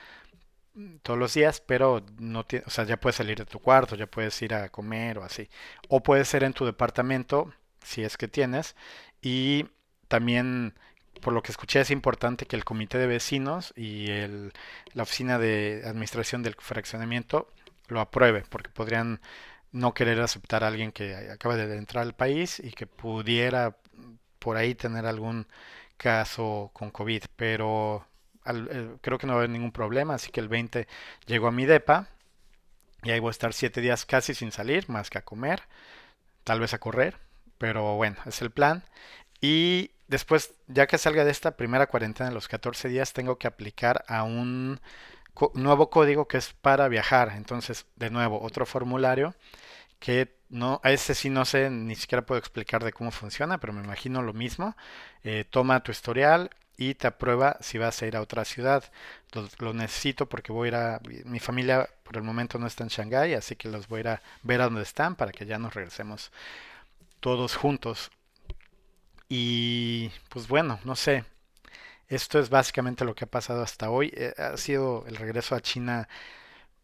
todos 1.03 1.19
los 1.19 1.35
días, 1.35 1.61
pero 1.61 2.05
no 2.19 2.41
o 2.41 2.71
sea, 2.71 2.85
ya 2.85 2.99
puedes 2.99 3.17
salir 3.17 3.39
de 3.39 3.47
tu 3.47 3.59
cuarto, 3.59 3.97
ya 3.97 4.07
puedes 4.07 4.41
ir 4.43 4.55
a 4.55 4.69
comer 4.69 5.19
o 5.19 5.25
así. 5.25 5.49
O 5.89 6.03
puede 6.03 6.25
ser 6.25 6.45
en 6.45 6.53
tu 6.53 6.65
departamento, 6.65 7.53
si 7.83 8.03
es 8.03 8.17
que 8.17 8.29
tienes. 8.29 8.77
Y 9.21 9.67
también, 10.09 10.75
por 11.21 11.33
lo 11.33 11.43
que 11.43 11.53
escuché, 11.53 11.81
es 11.81 11.91
importante 11.91 12.47
que 12.47 12.57
el 12.57 12.65
comité 12.65 12.99
de 12.99 13.07
vecinos 13.07 13.73
y 13.77 14.11
el, 14.11 14.53
la 14.95 15.03
oficina 15.03 15.39
de 15.39 15.83
administración 15.85 16.43
del 16.43 16.55
fraccionamiento 16.59 17.49
lo 17.89 18.01
apruebe, 18.01 18.45
porque 18.49 18.71
podrían 18.71 19.21
no 19.73 19.95
querer 19.95 20.21
aceptar 20.21 20.65
a 20.65 20.69
alguien 20.69 20.93
que 20.93 21.15
acaba 21.31 21.57
de 21.57 21.77
entrar 21.77 22.03
al 22.03 22.15
país 22.15 22.61
y 22.61 22.73
que 22.73 22.87
pudiera 22.87 23.77
por 24.39 24.57
ahí 24.57 24.75
tener 24.75 25.07
algún 25.07 25.47
caso 25.97 26.71
con 26.73 26.91
COVID, 26.91 27.25
pero 27.37 28.07
eh, 28.47 28.97
creo 29.01 29.19
que 29.19 29.27
no 29.27 29.35
va 29.35 29.41
a 29.41 29.41
haber 29.41 29.51
ningún 29.51 29.73
problema, 29.73 30.15
así 30.15 30.31
que 30.31 30.41
el 30.41 30.49
20 30.49 30.89
llego 31.27 31.47
a 31.47 31.53
mi 31.53 31.67
depa 31.67 32.09
y 33.03 33.11
ahí 33.11 33.21
voy 33.21 33.29
a 33.29 33.33
estar 33.33 33.53
7 33.53 33.81
días 33.81 34.07
casi 34.07 34.35
sin 34.35 34.53
salir, 34.53 34.89
más 34.89 35.11
que 35.11 35.19
a 35.19 35.25
comer, 35.25 35.63
tal 36.45 36.61
vez 36.61 36.75
a 36.75 36.79
correr, 36.79 37.19
pero 37.59 37.97
bueno, 37.97 38.17
es 38.27 38.43
el 38.43 38.51
plan. 38.51 38.85
Y 39.41 39.93
después, 40.09 40.55
ya 40.67 40.87
que 40.87 40.99
salga 40.99 41.25
de 41.25 41.31
esta 41.31 41.57
primera 41.57 41.87
cuarentena 41.87 42.29
de 42.29 42.35
los 42.35 42.49
14 42.49 42.89
días, 42.89 43.13
tengo 43.13 43.39
que 43.39 43.47
aplicar 43.47 44.05
a 44.09 44.23
un 44.23 44.81
nuevo 45.55 45.91
código 45.91 46.29
que 46.29 46.39
es 46.39 46.53
para 46.53 46.89
viajar. 46.89 47.33
Entonces, 47.37 47.87
de 47.97 48.11
nuevo, 48.11 48.41
otro 48.43 48.67
formulario 48.67 49.35
que 50.01 50.35
no, 50.49 50.81
a 50.83 50.93
ese 50.93 51.15
sí 51.15 51.31
no 51.31 51.45
sé, 51.45 51.71
ni 51.71 51.95
siquiera 51.95 52.27
puedo 52.27 52.39
explicar 52.39 52.83
de 52.85 52.93
cómo 52.93 53.11
funciona, 53.13 53.59
pero 53.59 53.73
me 53.73 53.83
imagino 53.85 54.23
lo 54.23 54.33
mismo. 54.33 54.77
Eh, 55.25 55.45
toma 55.49 55.83
tu 55.83 55.93
historial 55.93 56.51
y 56.77 56.95
te 56.95 57.07
aprueba 57.07 57.59
si 57.61 57.79
vas 57.79 58.03
a 58.03 58.07
ir 58.07 58.17
a 58.17 58.23
otra 58.23 58.45
ciudad. 58.45 58.85
Lo, 59.59 59.75
necesito 59.75 60.27
porque 60.29 60.53
voy 60.53 60.67
a 60.67 60.69
ir 60.69 60.75
a... 60.77 61.01
Mi 61.27 61.39
familia 61.39 61.89
por 62.03 62.17
el 62.17 62.23
momento 62.23 62.59
no 62.59 62.67
está 62.67 62.85
en 62.85 62.91
Shanghái, 62.91 63.35
así 63.35 63.55
que 63.57 63.69
los 63.69 63.87
voy 63.89 63.99
a 63.99 64.01
ir 64.01 64.09
a 64.09 64.23
ver 64.43 64.61
a 64.63 64.65
dónde 64.65 64.83
están 64.83 65.15
para 65.17 65.33
que 65.33 65.47
ya 65.47 65.59
nos 65.59 65.75
regresemos 65.75 66.33
todos 67.21 67.57
juntos. 67.57 68.11
Y 69.29 70.11
pues 70.31 70.49
bueno, 70.49 70.81
no 70.85 70.97
sé. 70.97 71.25
Esto 72.11 72.39
es 72.39 72.51
básicamente 72.51 73.07
lo 73.07 73.15
que 73.15 73.25
ha 73.25 73.29
pasado 73.31 73.63
hasta 73.63 73.91
hoy. 73.91 74.13
Eh, 74.15 74.35
ha 74.37 74.57
sido 74.59 75.07
el 75.07 75.17
regreso 75.17 75.55
a 75.55 75.63
China. 75.63 76.09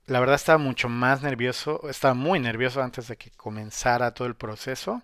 La 0.06 0.20
verdad 0.20 0.36
estaba 0.36 0.58
mucho 0.58 0.88
más 0.88 1.22
nervioso, 1.22 1.88
estaba 1.90 2.14
muy 2.14 2.40
nervioso 2.40 2.82
antes 2.82 3.08
de 3.08 3.16
que 3.18 3.30
comenzara 3.32 4.14
todo 4.14 4.28
el 4.28 4.36
proceso 4.36 5.02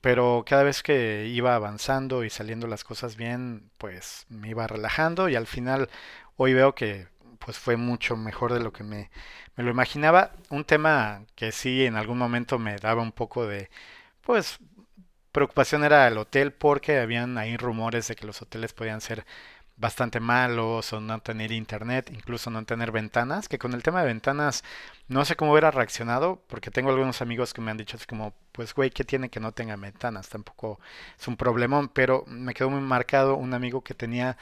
pero 0.00 0.44
cada 0.46 0.62
vez 0.62 0.82
que 0.82 1.26
iba 1.26 1.54
avanzando 1.54 2.24
y 2.24 2.30
saliendo 2.30 2.66
las 2.66 2.84
cosas 2.84 3.16
bien, 3.16 3.70
pues 3.78 4.26
me 4.28 4.48
iba 4.50 4.66
relajando 4.66 5.28
y 5.28 5.36
al 5.36 5.46
final 5.46 5.90
hoy 6.36 6.54
veo 6.54 6.74
que 6.74 7.08
pues 7.40 7.58
fue 7.58 7.76
mucho 7.76 8.16
mejor 8.16 8.52
de 8.52 8.60
lo 8.60 8.72
que 8.72 8.84
me, 8.84 9.10
me 9.56 9.64
lo 9.64 9.70
imaginaba. 9.70 10.32
Un 10.50 10.64
tema 10.64 11.22
que 11.34 11.52
sí 11.52 11.84
en 11.84 11.96
algún 11.96 12.18
momento 12.18 12.58
me 12.58 12.76
daba 12.76 13.02
un 13.02 13.12
poco 13.12 13.46
de 13.46 13.70
pues 14.22 14.58
preocupación 15.38 15.84
era 15.84 16.08
el 16.08 16.18
hotel 16.18 16.52
porque 16.52 16.98
habían 16.98 17.38
ahí 17.38 17.56
rumores 17.56 18.08
de 18.08 18.16
que 18.16 18.26
los 18.26 18.42
hoteles 18.42 18.72
podían 18.72 19.00
ser 19.00 19.24
bastante 19.76 20.18
malos 20.18 20.92
o 20.92 21.00
no 21.00 21.20
tener 21.20 21.52
internet, 21.52 22.10
incluso 22.12 22.50
no 22.50 22.64
tener 22.64 22.90
ventanas, 22.90 23.48
que 23.48 23.56
con 23.56 23.72
el 23.72 23.84
tema 23.84 24.00
de 24.00 24.08
ventanas 24.08 24.64
no 25.06 25.24
sé 25.24 25.36
cómo 25.36 25.52
hubiera 25.52 25.70
reaccionado, 25.70 26.42
porque 26.48 26.72
tengo 26.72 26.90
algunos 26.90 27.22
amigos 27.22 27.54
que 27.54 27.60
me 27.60 27.70
han 27.70 27.76
dicho 27.76 27.96
así 27.96 28.06
como, 28.06 28.34
pues 28.50 28.74
güey, 28.74 28.90
¿qué 28.90 29.04
tiene 29.04 29.28
que 29.28 29.38
no 29.38 29.52
tenga 29.52 29.76
ventanas? 29.76 30.28
Tampoco 30.28 30.80
es 31.16 31.28
un 31.28 31.36
problemón, 31.36 31.88
pero 31.88 32.24
me 32.26 32.52
quedó 32.52 32.70
muy 32.70 32.80
marcado 32.80 33.36
un 33.36 33.54
amigo 33.54 33.84
que 33.84 33.94
tenía 33.94 34.36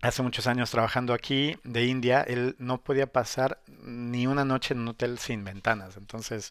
hace 0.00 0.22
muchos 0.22 0.46
años 0.46 0.70
trabajando 0.70 1.12
aquí 1.12 1.58
de 1.64 1.84
India, 1.84 2.22
él 2.22 2.56
no 2.58 2.78
podía 2.82 3.06
pasar 3.12 3.60
ni 3.82 4.26
una 4.26 4.46
noche 4.46 4.72
en 4.72 4.80
un 4.80 4.88
hotel 4.88 5.18
sin 5.18 5.44
ventanas, 5.44 5.98
entonces, 5.98 6.50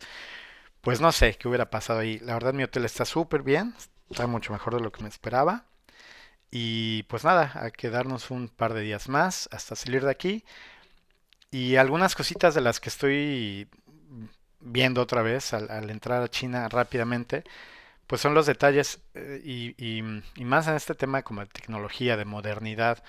pues 0.86 1.02
no 1.02 1.12
sé 1.12 1.34
qué 1.34 1.48
hubiera 1.48 1.72
pasado 1.72 2.00
ahí. 2.00 2.20
La 2.20 2.36
verdad 2.36 2.54
mi 2.54 2.64
hotel 2.64 2.86
está 2.86 3.06
súper 3.06 3.42
bien, 3.42 3.74
está 4.12 4.28
mucho 4.28 4.54
mejor 4.54 4.76
de 4.76 4.82
lo 4.82 4.92
que 4.92 5.02
me 5.02 5.10
esperaba. 5.10 5.66
Y 6.52 7.04
pues 7.04 7.24
nada, 7.24 7.52
a 7.56 7.72
quedarnos 7.72 8.30
un 8.30 8.50
par 8.50 8.76
de 8.76 8.82
días 8.82 9.10
más 9.10 9.50
hasta 9.52 9.76
salir 9.76 10.06
de 10.06 10.12
aquí. 10.12 10.46
Y 11.50 11.78
algunas 11.78 12.16
cositas 12.16 12.54
de 12.54 12.62
las 12.62 12.80
que 12.80 12.90
estoy 12.90 13.68
viendo 14.60 15.02
otra 15.02 15.24
vez 15.24 15.54
al, 15.54 15.90
entrar 15.90 16.22
a 16.22 16.30
China 16.30 16.70
rápidamente, 16.70 17.44
pues 18.06 18.22
son 18.22 18.36
los 18.36 18.46
detalles 18.46 19.00
eh, 19.16 19.42
y, 19.44 19.76
y, 19.80 20.46
más 20.46 20.68
en 20.68 20.76
este 20.76 20.94
tema 20.94 21.24
como 21.24 21.42
de 21.42 21.48
tecnología, 21.48 22.16
de 22.16 22.26
modernidad. 22.26 23.04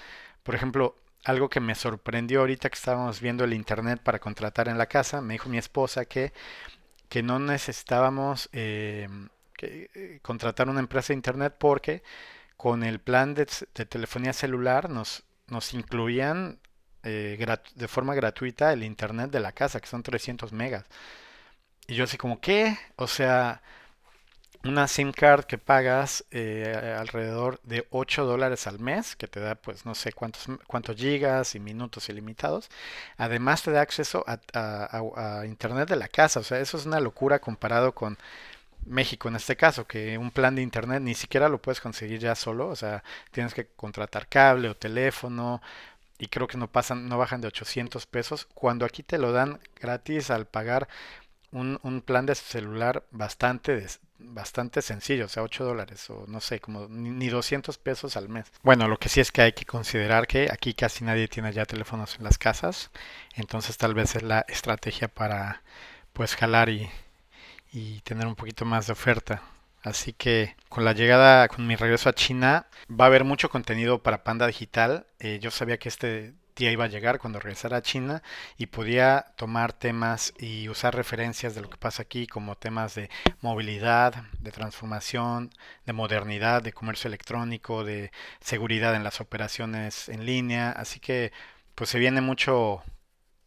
Por 0.45 0.55
ejemplo, 0.55 0.97
algo 1.25 1.51
que 1.51 1.61
me 1.61 1.75
sorprendió 1.75 2.41
ahorita 2.41 2.71
que 2.71 2.77
estábamos 2.77 3.21
viendo 3.21 3.45
el 3.45 3.53
internet 3.53 4.01
para 4.03 4.19
contratar 4.19 4.69
en 4.69 4.79
la 4.79 4.87
casa, 4.87 5.21
me 5.21 5.35
dijo 5.35 5.51
mi 5.51 5.59
esposa 5.59 6.07
que, 6.07 6.33
que 7.09 7.23
no 7.23 7.39
necesitábamos 7.39 8.49
eh, 8.53 9.09
eh, 9.63 10.19
contratar 10.23 10.69
una 10.69 10.81
empresa 10.81 11.09
de 11.09 11.15
internet 11.15 11.55
porque 11.59 12.03
con 12.57 12.83
el 12.83 13.01
plan 13.01 13.35
de, 13.35 13.47
telefonía 13.47 14.33
celular 14.33 14.91
nos, 14.91 15.25
nos 15.49 15.75
incluían 15.75 16.59
eh, 17.03 17.39
de 17.75 17.89
forma 17.89 18.15
gratuita 18.15 18.73
el 18.73 18.83
internet 18.83 19.31
de 19.31 19.41
la 19.41 19.53
casa, 19.53 19.81
que 19.81 19.87
son 19.87 20.03
300 20.03 20.53
megas. 20.53 20.85
Y 21.87 21.95
yo 21.95 22.05
así 22.05 22.17
como, 22.17 22.41
¿qué? 22.41 22.77
O 22.97 23.07
sea, 23.07 23.63
una 24.69 24.89
SIM 24.89 25.13
card 25.13 25.45
que 25.45 25.59
pagas 25.59 26.25
eh, 26.31 26.97
alrededor 26.99 27.61
de 27.63 27.87
8 27.91 28.25
dólares 28.25 28.67
al 28.67 28.79
mes, 28.79 29.17
que 29.17 29.29
te 29.29 29.41
da 29.41 29.55
pues 29.55 29.85
no 29.87 29.95
sé 29.95 30.13
cuántos, 30.13 30.47
cuántos 30.67 30.97
gigas 30.97 31.55
y 31.55 31.61
minutos 31.61 32.09
ilimitados. 32.09 32.69
Además 33.17 33.63
te 33.63 33.71
da 33.73 33.83
acceso 33.83 34.25
a 34.27 35.43
internet 35.47 35.89
de 35.89 35.97
la 35.97 36.09
casa. 36.09 36.41
O 36.41 36.43
sea, 36.45 36.61
eso 36.61 36.77
es 36.77 36.87
una 36.87 37.01
locura 37.01 37.41
comparado 37.41 37.93
con 37.95 38.19
México 38.87 39.29
en 39.29 39.37
este 39.37 39.57
caso, 39.57 39.87
que 39.87 40.19
un 40.19 40.31
plan 40.31 40.55
de 40.55 40.63
internet 40.63 41.03
ni 41.03 41.15
siquiera 41.15 41.49
lo 41.49 41.61
puedes 41.61 41.81
conseguir 41.81 42.21
ya 42.21 42.35
solo, 42.35 42.69
o 42.69 42.77
sea, 42.77 43.03
tienes 43.33 43.55
que 43.55 43.67
contratar 43.67 44.29
cable 44.29 44.69
o 44.69 44.77
teléfono 44.77 45.61
y 46.19 46.29
creo 46.29 46.47
que 46.47 46.59
no 46.59 46.69
pasan, 46.71 47.09
no 47.09 47.19
bajan 47.19 47.41
de 47.41 47.49
800 47.49 48.07
pesos, 48.07 48.47
cuando 48.55 48.87
aquí 48.87 49.03
te 49.03 49.19
lo 49.19 49.33
dan 49.33 49.61
gratis 49.81 50.31
al 50.31 50.47
pagar 50.47 50.89
un, 51.53 51.79
un 51.83 52.03
plan 52.03 52.27
de 52.27 52.35
celular 52.35 53.05
bastante, 53.11 53.87
bastante 54.19 54.83
sencillo, 54.83 55.27
o 55.27 55.29
sea, 55.29 55.43
8 55.43 55.65
dólares 55.65 56.09
o 56.11 56.25
no 56.29 56.41
sé, 56.41 56.61
como 56.61 56.89
ni, 56.89 57.11
ni 57.11 57.29
200 57.29 57.79
pesos 57.79 58.17
al 58.17 58.29
mes. 58.29 58.47
Bueno, 58.63 58.89
lo 58.89 58.99
que 58.99 59.09
sí 59.09 59.21
es 59.21 59.33
que 59.33 59.43
hay 59.43 59.53
que 59.53 59.65
considerar 59.65 60.27
que 60.27 60.49
aquí 60.53 60.75
casi 60.75 61.05
nadie 61.05 61.29
tiene 61.29 61.53
ya 61.53 61.65
teléfonos 61.65 62.17
en 62.17 62.25
las 62.25 62.39
casas, 62.39 62.91
entonces 63.35 63.77
tal 63.77 63.95
vez 63.95 64.17
es 64.17 64.23
la 64.23 64.45
estrategia 64.49 65.09
para 65.09 65.63
pues 66.13 66.35
jalar 66.35 66.69
y 66.71 66.89
y 67.77 68.01
tener 68.01 68.27
un 68.27 68.35
poquito 68.35 68.65
más 68.65 68.87
de 68.87 68.95
oferta. 68.95 69.43
Así 69.83 70.15
que 70.15 70.57
con 70.69 70.85
la 70.85 70.95
llegada, 70.95 71.47
con 71.49 71.67
mi 71.67 71.77
regreso 71.77 72.09
a 72.09 72.15
China, 72.15 72.67
va 72.91 73.05
a 73.05 73.09
haber 73.09 73.25
mucho 73.25 73.51
contenido 73.51 74.03
para 74.03 74.25
Panda 74.25 74.47
Digital. 74.47 75.07
Eh, 75.21 75.39
yo 75.41 75.51
sabía 75.51 75.79
que 75.79 75.91
este 75.91 76.33
día 76.57 76.73
iba 76.73 76.85
a 76.85 76.89
llegar 76.89 77.19
cuando 77.19 77.39
regresara 77.39 77.77
a 77.77 77.83
China 77.83 78.23
y 78.57 78.67
podía 78.67 79.27
tomar 79.37 79.73
temas 79.73 80.33
y 80.39 80.69
usar 80.69 80.97
referencias 80.97 81.55
de 81.55 81.61
lo 81.61 81.71
que 81.71 81.77
pasa 81.77 82.03
aquí 82.03 82.27
como 82.27 82.57
temas 82.57 82.95
de 82.95 83.11
movilidad, 83.43 84.25
de 84.41 84.51
transformación, 84.51 85.51
de 85.85 85.93
modernidad, 85.93 86.63
de 86.63 86.73
comercio 86.73 87.09
electrónico, 87.09 87.85
de 87.85 88.11
seguridad 88.41 88.95
en 88.95 89.05
las 89.05 89.21
operaciones 89.21 90.09
en 90.09 90.27
línea. 90.27 90.73
Así 90.73 90.99
que 90.99 91.33
pues 91.75 91.91
se 91.91 91.99
viene 91.99 92.21
mucho 92.23 92.83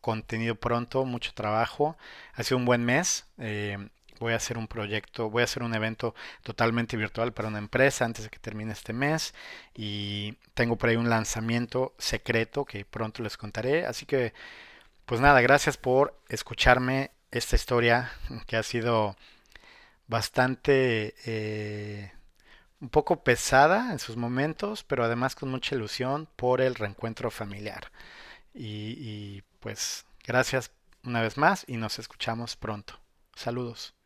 contenido 0.02 0.56
pronto, 0.56 1.06
mucho 1.06 1.34
trabajo. 1.34 1.98
Ha 2.34 2.44
sido 2.44 2.58
un 2.58 2.66
buen 2.66 2.86
mes. 2.86 3.26
Eh, 3.40 3.90
voy 4.20 4.34
a 4.34 4.38
hacer 4.38 4.58
un 4.58 4.68
proyecto, 4.68 5.30
voy 5.30 5.42
a 5.42 5.46
hacer 5.46 5.64
un 5.64 5.74
evento 5.74 6.16
totalmente 6.44 6.98
virtual 6.98 7.34
para 7.34 7.48
una 7.48 7.60
empresa 7.60 8.06
antes 8.06 8.26
de 8.26 8.30
que 8.30 8.40
termine 8.40 8.74
este 8.74 8.94
mes 8.94 9.34
y 9.74 10.36
tengo 10.54 10.78
por 10.78 10.90
ahí 10.90 10.96
un 10.96 11.10
lanzamiento 11.10 11.94
secreto 11.98 12.66
que 12.66 12.86
pronto 12.86 13.24
les 13.24 13.38
contaré. 13.38 13.86
Así 13.86 14.06
que, 14.06 14.34
pues 15.06 15.22
nada, 15.22 15.42
gracias 15.42 15.78
por 15.78 16.20
escucharme 16.30 17.12
esta 17.32 17.56
historia 17.56 18.12
que 18.48 18.58
ha 18.58 18.64
sido 18.64 19.16
bastante... 20.08 21.16
Eh, 21.26 22.12
un 22.82 22.90
poco 22.90 23.24
pesada 23.24 23.92
en 23.92 24.00
sus 24.00 24.16
momentos, 24.16 24.84
pero 24.84 25.04
además 25.04 25.36
con 25.36 25.50
mucha 25.50 25.76
ilusión 25.76 26.28
por 26.36 26.62
el 26.62 26.76
reencuentro 26.76 27.30
familiar. 27.32 27.92
Y, 28.54 28.96
y 28.98 29.44
pues 29.60 30.06
gracias 30.26 30.72
una 31.04 31.22
vez 31.22 31.38
más 31.38 31.66
y 31.68 31.78
nos 31.78 32.00
escuchamos 32.00 32.56
pronto. 32.56 33.00
Saludos. 33.36 33.94